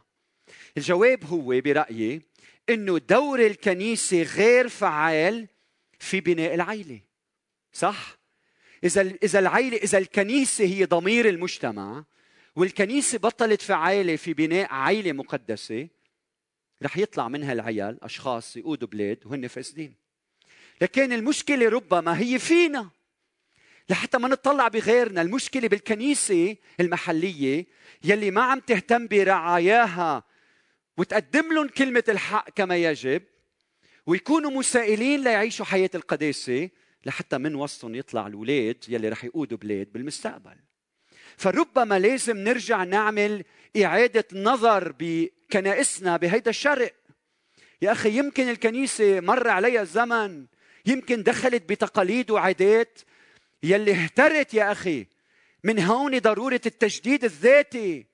الجواب 0.78 1.24
هو 1.26 1.62
برأيي 1.62 2.22
إنه 2.70 2.98
دور 2.98 3.46
الكنيسة 3.46 4.22
غير 4.22 4.70
فعال 4.70 5.48
في 6.04 6.22
بناء 6.22 6.54
العيلة 6.54 7.00
صح؟ 7.74 8.18
إذا 8.84 9.02
إذا 9.02 9.40
العيلة 9.40 9.78
إذا 9.78 9.98
الكنيسة 9.98 10.66
هي 10.66 10.86
ضمير 10.86 11.30
المجتمع 11.30 12.04
والكنيسة 12.56 13.18
بطلت 13.18 13.62
فعالة 13.62 14.16
في 14.16 14.34
بناء 14.34 14.74
عيلة 14.74 15.12
مقدسة 15.12 15.88
رح 16.84 16.98
يطلع 16.98 17.28
منها 17.28 17.54
العيال 17.54 18.04
أشخاص 18.04 18.58
يقودوا 18.58 18.88
بلاد 18.88 19.20
وهن 19.26 19.48
فاسدين. 19.48 19.96
لكن 20.82 21.14
المشكلة 21.14 21.70
ربما 21.70 22.20
هي 22.20 22.40
فينا. 22.40 22.90
لحتى 23.90 24.18
ما 24.18 24.28
نطلع 24.28 24.68
بغيرنا 24.68 25.22
المشكلة 25.22 25.68
بالكنيسة 25.68 26.56
المحلية 26.80 27.66
يلي 28.04 28.32
ما 28.32 28.42
عم 28.42 28.60
تهتم 28.60 29.08
برعاياها 29.08 30.24
وتقدم 30.98 31.54
لهم 31.54 31.68
كلمة 31.68 32.04
الحق 32.10 32.50
كما 32.50 32.78
يجب 32.78 33.24
ويكونوا 34.08 34.52
مسائلين 34.52 35.24
ليعيشوا 35.24 35.66
حياة 35.66 35.90
القداسة 35.96 36.70
لحتى 37.06 37.38
من 37.38 37.56
وسطهم 37.56 37.96
يطلع 37.96 38.28
الأولاد 38.28 38.86
يلي 38.88 39.10
رح 39.10 39.24
يقودوا 39.24 39.58
بلاد 39.58 39.88
بالمستقبل. 39.94 40.56
فربما 41.38 42.00
لازم 42.00 42.38
نرجع 42.38 42.84
نعمل 42.84 43.44
إعادة 43.84 44.26
نظر 44.34 44.96
بكنائسنا 45.00 46.18
بهيدا 46.18 46.50
الشرق. 46.50 46.94
يا 47.82 47.92
أخي 47.92 48.18
يمكن 48.18 48.50
الكنيسة 48.50 49.20
مر 49.20 49.48
عليها 49.48 49.82
الزمن 49.82 50.46
يمكن 50.86 51.24
دخلت 51.24 51.70
بتقاليد 51.70 52.32
وعادات 52.32 53.00
يلي 53.64 53.92
اهترت 53.92 54.54
يا 54.54 54.72
أخي 54.72 55.08
من 55.64 55.80
هون 55.80 56.20
ضرورة 56.20 56.62
التجديد 56.66 57.24
الذاتي. 57.24 58.06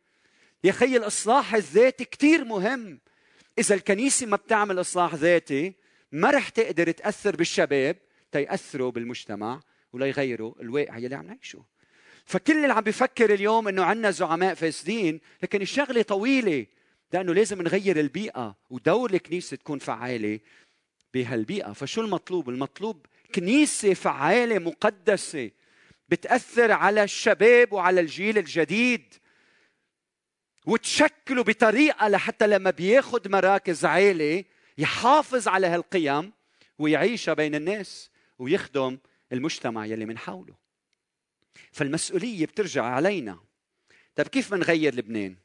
يا 0.63 0.71
خي 0.71 0.97
الإصلاح 0.97 1.55
الذاتي 1.55 2.05
كثير 2.05 2.45
مهم. 2.45 2.99
إذا 3.59 3.75
الكنيسة 3.75 4.25
ما 4.25 4.35
بتعمل 4.35 4.79
إصلاح 4.79 5.15
ذاتي 5.15 5.73
ما 6.11 6.31
رح 6.31 6.49
تقدر 6.49 6.91
تأثر 6.91 7.35
بالشباب 7.35 7.95
تيأثروا 8.31 8.91
بالمجتمع 8.91 9.61
ولا 9.93 10.05
يغيروا 10.05 10.61
الواقع 10.61 10.97
يلي 10.97 11.15
عم 11.15 11.27
نعيشه. 11.27 11.65
فكل 12.25 12.53
اللي 12.53 12.73
عم 12.73 12.83
بيفكر 12.83 13.33
اليوم 13.33 13.67
إنه 13.67 13.83
عندنا 13.83 14.11
زعماء 14.11 14.53
فاسدين 14.53 15.21
لكن 15.43 15.61
الشغلة 15.61 16.01
طويلة 16.01 16.65
لأنه 17.13 17.33
لازم 17.33 17.61
نغير 17.61 17.99
البيئة 17.99 18.55
ودور 18.69 19.13
الكنيسة 19.13 19.57
تكون 19.57 19.79
فعالة 19.79 20.39
بهالبيئة. 21.13 21.73
فشو 21.73 22.01
المطلوب؟ 22.01 22.49
المطلوب 22.49 23.05
كنيسة 23.35 23.93
فعالة 23.93 24.59
مقدسة 24.59 25.51
بتأثر 26.09 26.71
على 26.71 27.03
الشباب 27.03 27.73
وعلى 27.73 28.01
الجيل 28.01 28.37
الجديد 28.37 29.13
وتشكله 30.65 31.43
بطريقة 31.43 32.07
لحتى 32.07 32.47
لما 32.47 32.69
بياخذ 32.69 33.29
مراكز 33.29 33.85
عالي 33.85 34.45
يحافظ 34.79 35.47
على 35.47 35.67
هالقيم 35.67 36.31
ويعيشها 36.79 37.33
بين 37.33 37.55
الناس 37.55 38.09
ويخدم 38.39 38.97
المجتمع 39.31 39.85
يلي 39.85 40.05
من 40.05 40.17
حوله. 40.17 40.55
فالمسؤولية 41.71 42.45
بترجع 42.45 42.83
علينا. 42.83 43.39
طيب 44.15 44.27
كيف 44.27 44.51
بنغير 44.51 44.95
لبنان؟ 44.95 45.35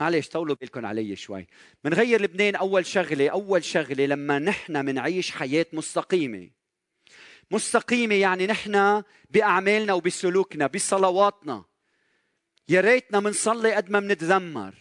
معلش 0.00 0.28
طولوا 0.28 0.56
بالكم 0.56 0.86
علي 0.86 1.16
شوي. 1.16 1.46
بنغير 1.84 2.22
لبنان 2.22 2.54
أول 2.54 2.86
شغلة 2.86 3.28
أول 3.28 3.64
شغلة 3.64 4.06
لما 4.06 4.38
نحن 4.38 4.84
منعيش 4.84 5.30
حياة 5.30 5.66
مستقيمة. 5.72 6.50
مستقيمة 7.50 8.14
يعني 8.14 8.46
نحن 8.46 9.02
بأعمالنا 9.30 9.92
وبسلوكنا 9.92 10.66
بصلواتنا. 10.66 11.64
يا 12.68 12.80
ريتنا 12.80 13.20
منصلي 13.20 13.74
قد 13.74 13.90
ما 13.90 14.00
منتذمر. 14.00 14.74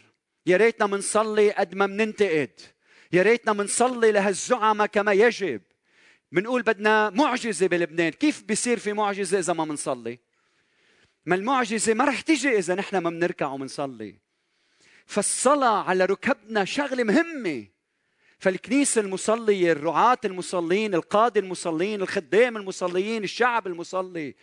يا 0.45 0.57
ريتنا 0.57 0.87
منصلي 0.87 1.51
قد 1.51 1.75
ما 1.75 1.87
مننتقد. 1.87 2.59
يا 3.13 3.21
ريتنا 3.21 3.53
منصلي 3.53 4.11
لهالزعماء 4.11 4.87
كما 4.87 5.13
يجب. 5.13 5.61
منقول 6.31 6.61
بدنا 6.61 7.09
معجزة 7.09 7.67
بلبنان. 7.67 8.11
كيف 8.11 8.43
بيصير 8.43 8.79
في 8.79 8.93
معجزة 8.93 9.39
إذا 9.39 9.53
ما 9.53 9.65
منصلي؟ 9.65 10.19
ما 11.25 11.35
المعجزة 11.35 11.93
ما 11.93 12.05
رح 12.05 12.21
تيجي 12.21 12.57
إذا 12.57 12.75
نحن 12.75 12.97
ما 12.97 13.09
بنركع 13.09 13.47
ومنصلي. 13.47 14.15
فالصلاة 15.05 15.83
على 15.83 16.05
ركبنا 16.05 16.65
شغلة 16.65 17.03
مهمة. 17.03 17.67
فالكنيسة 18.39 19.01
المصلية 19.01 19.71
الرعاة 19.71 20.19
المصلين 20.25 20.95
القادة 20.95 21.39
المصلين 21.39 22.01
الخدام 22.01 22.57
المصليين 22.57 23.23
الشعب 23.23 23.67
المصلي. 23.67 24.35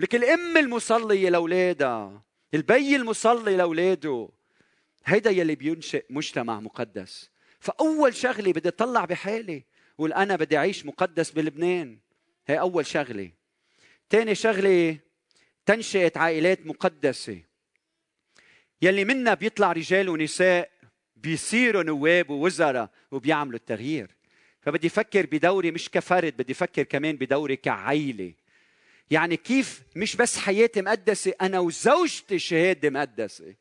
لك 0.00 0.14
الأم 0.14 0.56
المصلية 0.56 1.30
لأولادها. 1.30 2.22
البي 2.54 2.96
المصلي 2.96 3.56
لأولاده. 3.56 4.28
هيدا 5.04 5.30
يلي 5.30 5.54
بينشئ 5.54 6.04
مجتمع 6.10 6.60
مقدس. 6.60 7.30
فأول 7.60 8.14
شغله 8.14 8.52
بدي 8.52 8.68
أطلع 8.68 9.04
بحالي 9.04 9.64
قول 9.98 10.12
أنا 10.12 10.36
بدي 10.36 10.56
أعيش 10.56 10.86
مقدس 10.86 11.30
بلبنان. 11.30 11.98
هي 12.46 12.60
أول 12.60 12.86
شغله 12.86 13.30
ثاني 14.10 14.34
شغله 14.34 14.98
تنشئة 15.66 16.12
عائلات 16.16 16.66
مقدسة. 16.66 17.40
يلي 18.82 19.04
منا 19.04 19.34
بيطلع 19.34 19.72
رجال 19.72 20.08
ونساء 20.08 20.70
بيصيروا 21.16 21.82
نواب 21.82 22.30
ووزراء 22.30 22.90
وبيعملوا 23.10 23.58
التغيير. 23.58 24.10
فبدي 24.60 24.86
أفكر 24.86 25.26
بدوري 25.26 25.70
مش 25.70 25.90
كفرد 25.90 26.36
بدي 26.36 26.52
أفكر 26.52 26.82
كمان 26.82 27.16
بدوري 27.16 27.56
كعائله 27.56 28.32
يعني 29.10 29.36
كيف 29.36 29.82
مش 29.96 30.16
بس 30.16 30.38
حياتي 30.38 30.82
مقدسة 30.82 31.32
أنا 31.40 31.58
وزوجتي 31.58 32.38
شهادة 32.38 32.90
مقدسة. 32.90 33.54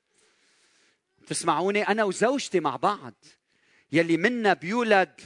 تسمعوني؟ 1.27 1.87
أنا 1.87 2.03
وزوجتي 2.03 2.59
مع 2.59 2.75
بعض. 2.75 3.13
يلي 3.91 4.17
منا 4.17 4.53
بيولد. 4.53 5.21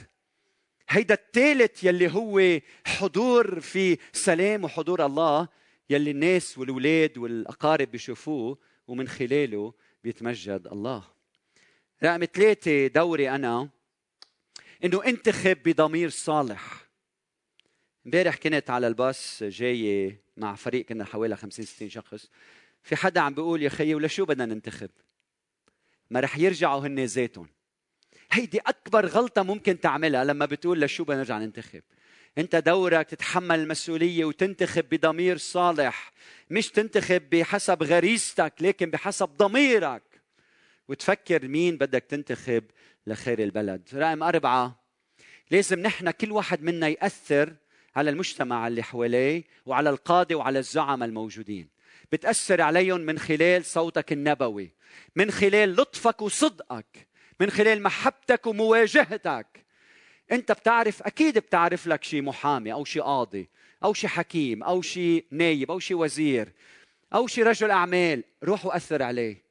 هيدا 0.88 1.14
الثالث 1.14 1.84
يلي 1.84 2.12
هو 2.12 2.60
حضور 2.86 3.60
في 3.60 3.98
سلام 4.12 4.64
وحضور 4.64 5.06
الله 5.06 5.48
يلي 5.90 6.10
الناس 6.10 6.58
والولاد 6.58 7.18
والأقارب 7.18 7.90
بيشوفوه 7.90 8.58
ومن 8.86 9.08
خلاله 9.08 9.74
بيتمجد 10.04 10.68
الله. 10.72 11.04
رقم 12.04 12.24
ثلاثة 12.24 12.86
دوري 12.86 13.30
أنا 13.30 13.68
إنه 14.84 15.04
انتخب 15.04 15.58
بضمير 15.64 16.08
صالح. 16.08 16.88
امبارح 18.06 18.36
كنت 18.36 18.70
على 18.70 18.86
الباص 18.86 19.42
جاي 19.42 20.16
مع 20.36 20.54
فريق 20.54 20.84
كنا 20.84 21.04
حوالي 21.04 21.36
50 21.36 21.64
60 21.64 21.88
شخص. 21.88 22.30
في 22.82 22.96
حدا 22.96 23.20
عم 23.20 23.34
بيقول 23.34 23.62
يا 23.62 23.68
خيي 23.68 23.94
ولا 23.94 24.08
شو 24.08 24.24
بدنا 24.24 24.46
ننتخب؟ 24.46 24.90
ما 26.10 26.20
رح 26.20 26.38
يرجعوا 26.38 26.86
هن 26.86 27.04
ذاتهم. 27.04 27.48
هيدي 28.32 28.58
أكبر 28.58 29.06
غلطة 29.06 29.42
ممكن 29.42 29.80
تعملها 29.80 30.24
لما 30.24 30.46
بتقول 30.46 30.80
لشو 30.80 31.04
بدنا 31.04 31.18
نرجع 31.18 31.38
ننتخب. 31.38 31.82
أنت 32.38 32.56
دورك 32.56 33.10
تتحمل 33.10 33.60
المسؤولية 33.60 34.24
وتنتخب 34.24 34.84
بضمير 34.88 35.36
صالح 35.36 36.12
مش 36.50 36.68
تنتخب 36.68 37.30
بحسب 37.30 37.82
غريزتك 37.82 38.54
لكن 38.60 38.90
بحسب 38.90 39.28
ضميرك. 39.28 40.02
وتفكر 40.88 41.48
مين 41.48 41.76
بدك 41.76 42.04
تنتخب 42.04 42.64
لخير 43.06 43.42
البلد. 43.42 43.88
رقم 43.94 44.22
أربعة 44.22 44.82
لازم 45.50 45.80
نحن 45.80 46.10
كل 46.10 46.32
واحد 46.32 46.62
منا 46.62 46.88
يأثر 46.88 47.54
على 47.96 48.10
المجتمع 48.10 48.66
اللي 48.68 48.82
حواليه 48.82 49.44
وعلى 49.66 49.90
القادة 49.90 50.36
وعلى 50.36 50.58
الزعماء 50.58 51.08
الموجودين. 51.08 51.68
بتأثر 52.12 52.60
عليهم 52.60 53.00
من 53.00 53.18
خلال 53.18 53.64
صوتك 53.64 54.12
النبوي 54.12 54.74
من 55.16 55.30
خلال 55.30 55.76
لطفك 55.76 56.22
وصدقك. 56.22 57.11
من 57.40 57.50
خلال 57.50 57.82
محبتك 57.82 58.46
ومواجهتك. 58.46 59.66
انت 60.32 60.52
بتعرف 60.52 61.02
أكيد 61.02 61.38
بتعرف 61.38 61.86
لك 61.86 62.04
شيء 62.04 62.22
محامي 62.22 62.72
أو 62.72 62.84
شيء 62.84 63.02
قاضي 63.02 63.50
أو 63.84 63.94
شيء 63.94 64.10
حكيم 64.10 64.62
أو 64.62 64.82
شيء 64.82 65.26
نايب 65.30 65.70
أو 65.70 65.78
شيء 65.78 65.96
وزير 65.96 66.52
أو 67.14 67.26
شيء 67.26 67.44
رجل 67.44 67.70
أعمال 67.70 68.24
روحوا 68.44 68.76
اثر 68.76 69.02
عليه. 69.02 69.42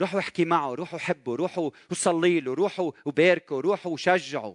روحوا 0.00 0.20
احكي 0.20 0.44
معه 0.44 0.74
روحوا 0.74 0.98
حبه 0.98 1.34
روحوا 1.34 1.70
وصلي 1.90 2.40
له 2.40 2.54
روحوا 2.54 2.92
وباركوا 3.04 3.60
روحوا 3.60 3.92
وشجعوا 3.92 4.54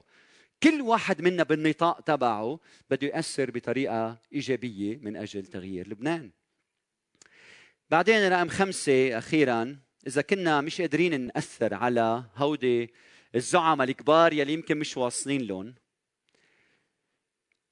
كل 0.63 0.81
واحد 0.81 1.21
منا 1.21 1.43
بالنطاق 1.43 2.01
تبعه 2.01 2.59
بده 2.89 3.07
يأثر 3.07 3.51
بطريقة 3.51 4.17
إيجابية 4.33 4.97
من 4.97 5.15
أجل 5.15 5.45
تغيير 5.45 5.87
لبنان. 5.87 6.31
بعدين 7.89 8.27
رقم 8.27 8.47
خمسة 8.47 9.17
أخيرا. 9.17 9.79
إذا 10.07 10.21
كنا 10.21 10.61
مش 10.61 10.81
قادرين 10.81 11.21
نأثر 11.21 11.73
على 11.73 12.23
هودي 12.35 12.93
الزعماء 13.35 13.89
الكبار 13.89 14.33
يلي 14.33 14.53
يمكن 14.53 14.77
مش 14.77 14.97
واصلين 14.97 15.41
لهم. 15.41 15.75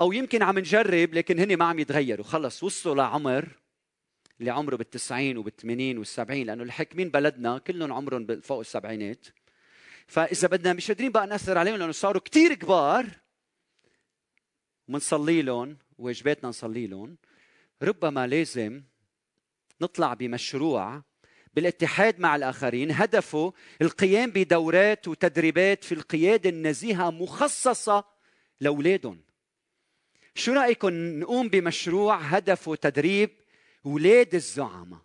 أو 0.01 0.11
يمكن 0.11 0.43
عم 0.43 0.59
نجرب 0.59 1.13
لكن 1.13 1.39
هن 1.39 1.57
ما 1.57 1.65
عم 1.65 1.79
يتغيروا. 1.79 2.25
خلص 2.25 2.63
وصلوا 2.63 2.95
لعمر 2.95 3.49
اللي 4.39 4.51
عمره 4.51 4.75
بالتسعين 4.75 5.37
وبالثمانين 5.37 5.97
والسبعين 5.97 6.47
لأنه 6.47 6.63
الحاكمين 6.63 7.09
بلدنا؟ 7.09 7.57
كلهم 7.57 7.93
عمرهم 7.93 8.41
فوق 8.41 8.59
السبعينات. 8.59 9.27
فإذا 10.07 10.47
بدنا 10.47 10.73
مش 10.73 10.87
قادرين 10.87 11.11
بقى 11.11 11.27
نأثر 11.27 11.57
عليهم 11.57 11.75
لأنه 11.75 11.91
صاروا 11.91 12.21
كثير 12.21 12.53
كبار 12.53 13.05
ومنصلي 14.87 15.41
لهم 15.41 15.77
واجباتنا 15.97 16.49
نصلي 16.49 16.87
لهم. 16.87 17.17
ربما 17.81 18.27
لازم 18.27 18.83
نطلع 19.81 20.13
بمشروع 20.13 21.03
بالاتحاد 21.55 22.19
مع 22.19 22.35
الآخرين 22.35 22.91
هدفه 22.91 23.53
القيام 23.81 24.31
بدورات 24.31 25.07
وتدريبات 25.07 25.83
في 25.83 25.91
القيادة 25.91 26.49
النزيهة 26.49 27.09
مخصصة 27.09 28.03
لأولادهم. 28.61 29.21
شو 30.35 30.53
رايكم 30.53 31.19
نقوم 31.19 31.47
بمشروع 31.49 32.17
هدفه 32.17 32.75
تدريب 32.75 33.29
أولاد 33.85 34.35
الزعماء 34.35 34.99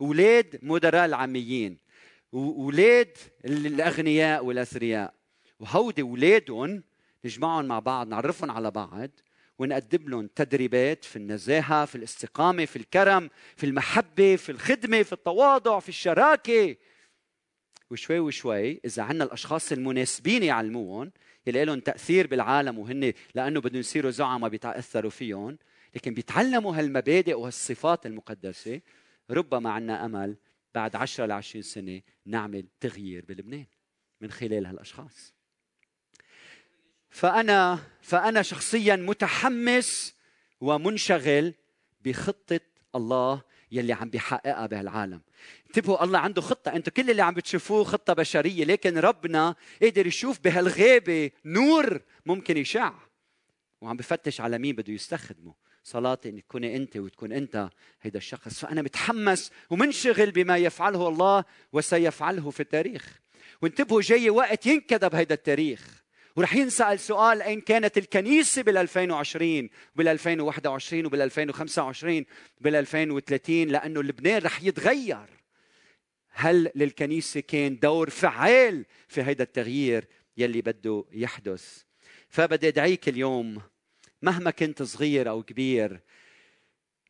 أولاد 0.00 0.58
مدراء 0.62 1.04
العاميين 1.04 1.78
واولاد 2.32 3.18
الأغنياء 3.44 4.44
والأثرياء؟ 4.44 5.14
وهودي 5.60 6.02
اولادهم 6.02 6.82
نجمعهم 7.24 7.64
مع 7.64 7.78
بعض 7.78 8.08
نعرفهم 8.08 8.50
على 8.50 8.70
بعض 8.70 9.10
ونقدم 9.58 10.08
لهم 10.08 10.26
تدريبات 10.26 11.04
في 11.04 11.16
النزاهة 11.16 11.84
في 11.84 11.94
الاستقامة 11.94 12.64
في 12.64 12.76
الكرم 12.76 13.30
في 13.56 13.66
المحبة 13.66 14.36
في 14.36 14.52
الخدمة 14.52 15.02
في 15.02 15.12
التواضع 15.12 15.78
في 15.78 15.88
الشراكة. 15.88 16.76
وشوي 17.90 18.18
وشوي 18.18 18.80
إذا 18.84 19.02
عندنا 19.02 19.24
الأشخاص 19.24 19.72
المناسبين 19.72 20.42
يعلموهم 20.42 21.12
يلي 21.46 21.64
لهم 21.64 21.80
تأثير 21.80 22.26
بالعالم 22.26 22.78
وهن 22.78 23.12
لأنه 23.34 23.60
بدهم 23.60 23.80
يصيروا 23.80 24.10
زعماء 24.10 24.50
بيتأثروا 24.50 25.10
فيهم 25.10 25.58
لكن 25.94 26.14
بيتعلموا 26.14 26.76
هالمبادئ 26.76 27.34
وهالصفات 27.34 28.06
المقدسة 28.06 28.80
ربما 29.30 29.70
عندنا 29.70 30.04
أمل 30.04 30.36
بعد 30.74 30.96
10 30.96 31.26
ل 31.26 31.32
20 31.32 31.62
سنة 31.62 32.02
نعمل 32.26 32.66
تغيير 32.80 33.24
بلبنان 33.28 33.66
من 34.20 34.30
خلال 34.30 34.66
هالأشخاص. 34.66 35.33
فأنا 37.14 37.78
فأنا 38.02 38.42
شخصيا 38.42 38.96
متحمس 38.96 40.14
ومنشغل 40.60 41.54
بخطة 42.04 42.60
الله 42.94 43.42
يلي 43.72 43.92
عم 43.92 44.10
بيحققها 44.10 44.66
بهالعالم. 44.66 45.20
انتبهوا 45.66 46.04
الله 46.04 46.18
عنده 46.18 46.42
خطة. 46.42 46.72
أنتم 46.76 46.92
كل 46.92 47.10
اللي 47.10 47.22
عم 47.22 47.34
بتشوفوه 47.34 47.84
خطة 47.84 48.12
بشرية 48.12 48.64
لكن 48.64 48.98
ربنا 48.98 49.54
قدر 49.82 50.06
يشوف 50.06 50.40
بهالغابه 50.40 51.30
نور 51.44 52.00
ممكن 52.26 52.56
يشع. 52.56 52.92
وعم 53.80 53.96
بفتش 53.96 54.40
على 54.40 54.58
مين 54.58 54.76
بده 54.76 54.92
يستخدمه. 54.92 55.54
صلاتي 55.84 56.28
ان 56.28 56.42
تكوني 56.42 56.76
أنت 56.76 56.96
وتكون 56.96 57.32
أنت 57.32 57.68
هيدا 58.02 58.18
الشخص. 58.18 58.58
فأنا 58.58 58.82
متحمس 58.82 59.50
ومنشغل 59.70 60.30
بما 60.30 60.56
يفعله 60.56 61.08
الله 61.08 61.44
وسيفعله 61.72 62.50
في 62.50 62.60
التاريخ. 62.60 63.20
وانتبهوا 63.62 64.00
جاي 64.00 64.30
وقت 64.30 64.66
ينكذب 64.66 65.14
هيدا 65.14 65.34
التاريخ. 65.34 66.03
ورح 66.36 66.54
ينسأل 66.54 67.00
سؤال 67.00 67.42
أين 67.42 67.60
كانت 67.60 67.98
الكنيسة 67.98 68.62
بال 68.62 68.76
2020 68.76 69.68
بال 69.96 70.08
2021 70.08 71.06
وبال 71.06 71.22
2025 71.22 72.24
بال 72.60 72.74
2030 72.74 73.68
لأنه 73.68 74.02
لبنان 74.02 74.42
رح 74.42 74.62
يتغير. 74.62 75.26
هل 76.30 76.70
للكنيسة 76.74 77.40
كان 77.40 77.78
دور 77.78 78.10
فعال 78.10 78.86
في 79.08 79.22
هيدا 79.22 79.44
التغيير 79.44 80.04
يلي 80.36 80.62
بده 80.62 81.04
يحدث؟ 81.12 81.82
فبدي 82.28 82.68
أدعيك 82.68 83.08
اليوم 83.08 83.62
مهما 84.22 84.50
كنت 84.50 84.82
صغير 84.82 85.30
أو 85.30 85.42
كبير 85.42 86.00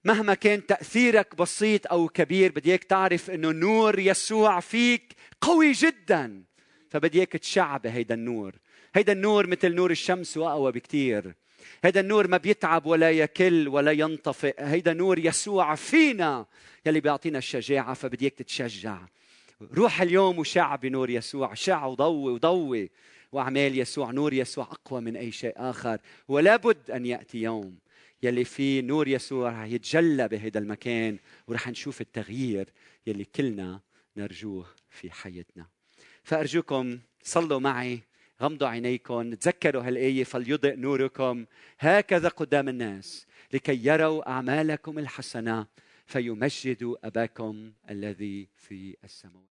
مهما 0.05 0.35
كان 0.35 0.67
تأثيرك 0.67 1.35
بسيط 1.35 1.87
أو 1.87 2.09
كبير 2.09 2.53
بدي 2.53 2.71
إياك 2.71 2.85
تعرف 2.85 3.31
إنه 3.31 3.51
نور 3.51 3.99
يسوع 3.99 4.61
فيك 4.61 5.15
قوي 5.41 5.73
جدا. 5.73 6.45
فبدي 6.91 7.19
إياك 7.19 7.33
تشعب 7.33 7.87
هيدا 7.87 8.15
النور. 8.15 8.55
هيدا 8.95 9.13
النور 9.13 9.47
مثل 9.47 9.75
نور 9.75 9.91
الشمس 9.91 10.37
وأقوى 10.37 10.73
بكتير. 10.73 11.35
هيدا 11.85 12.01
النور 12.01 12.29
ما 12.29 12.37
بيتعب 12.37 12.87
ولا 12.87 13.11
يكل 13.11 13.69
ولا 13.69 13.93
ينطفئ. 13.93 14.55
هيدا 14.59 14.93
نور 14.93 15.19
يسوع 15.19 15.75
فينا 15.75 16.47
يلي 16.87 17.01
بيعطينا 17.01 17.39
الشجاعة 17.39 17.95
فبدي 17.95 18.25
إياك 18.25 18.35
تتشجع. 18.35 18.99
روح 19.63 20.01
اليوم 20.01 20.39
وشع 20.39 20.77
بنور 20.77 21.11
يسوع 21.11 21.55
شع 21.55 21.87
وضوي 21.87 22.33
وضوي. 22.33 22.91
وأعمال 23.33 23.79
يسوع 23.79 24.11
نور 24.11 24.33
يسوع 24.33 24.65
أقوى 24.65 25.01
من 25.01 25.17
أي 25.17 25.33
شيء 25.33 25.53
آخر. 25.57 25.99
ولا 26.29 26.57
بد 26.57 26.91
أن 26.91 27.07
يأتي 27.07 27.39
يوم 27.39 27.79
يلي 28.23 28.45
فيه 28.45 28.81
نور 28.81 29.09
يسوع 29.09 29.51
رح 29.51 29.65
يتجلى 29.65 30.29
بهذا 30.29 30.59
المكان 30.59 31.19
ورح 31.49 31.69
نشوف 31.69 32.01
التغيير 32.01 32.69
يلي 33.07 33.25
كلنا 33.25 33.81
نرجوه 34.17 34.67
في 34.91 35.11
حياتنا. 35.11 35.67
فأرجوكم 36.23 36.99
صلوا 37.23 37.61
معي. 37.61 38.01
غمضوا 38.45 38.69
عينيكم 38.69 39.35
تذكروا 39.35 39.83
هالآية 39.83 40.25
فليضئ 40.25 40.77
نوركم. 40.77 41.47
هكذا 41.79 42.29
قدام 42.29 42.69
الناس 42.69 43.27
لكي 43.53 43.87
يروا 43.87 44.31
أعمالكم 44.31 44.99
الحسنة 44.99 45.67
فيمجدوا 46.07 47.07
أباكم 47.07 47.73
الذي 47.91 48.49
في 48.57 48.97
السماوات. 49.05 49.35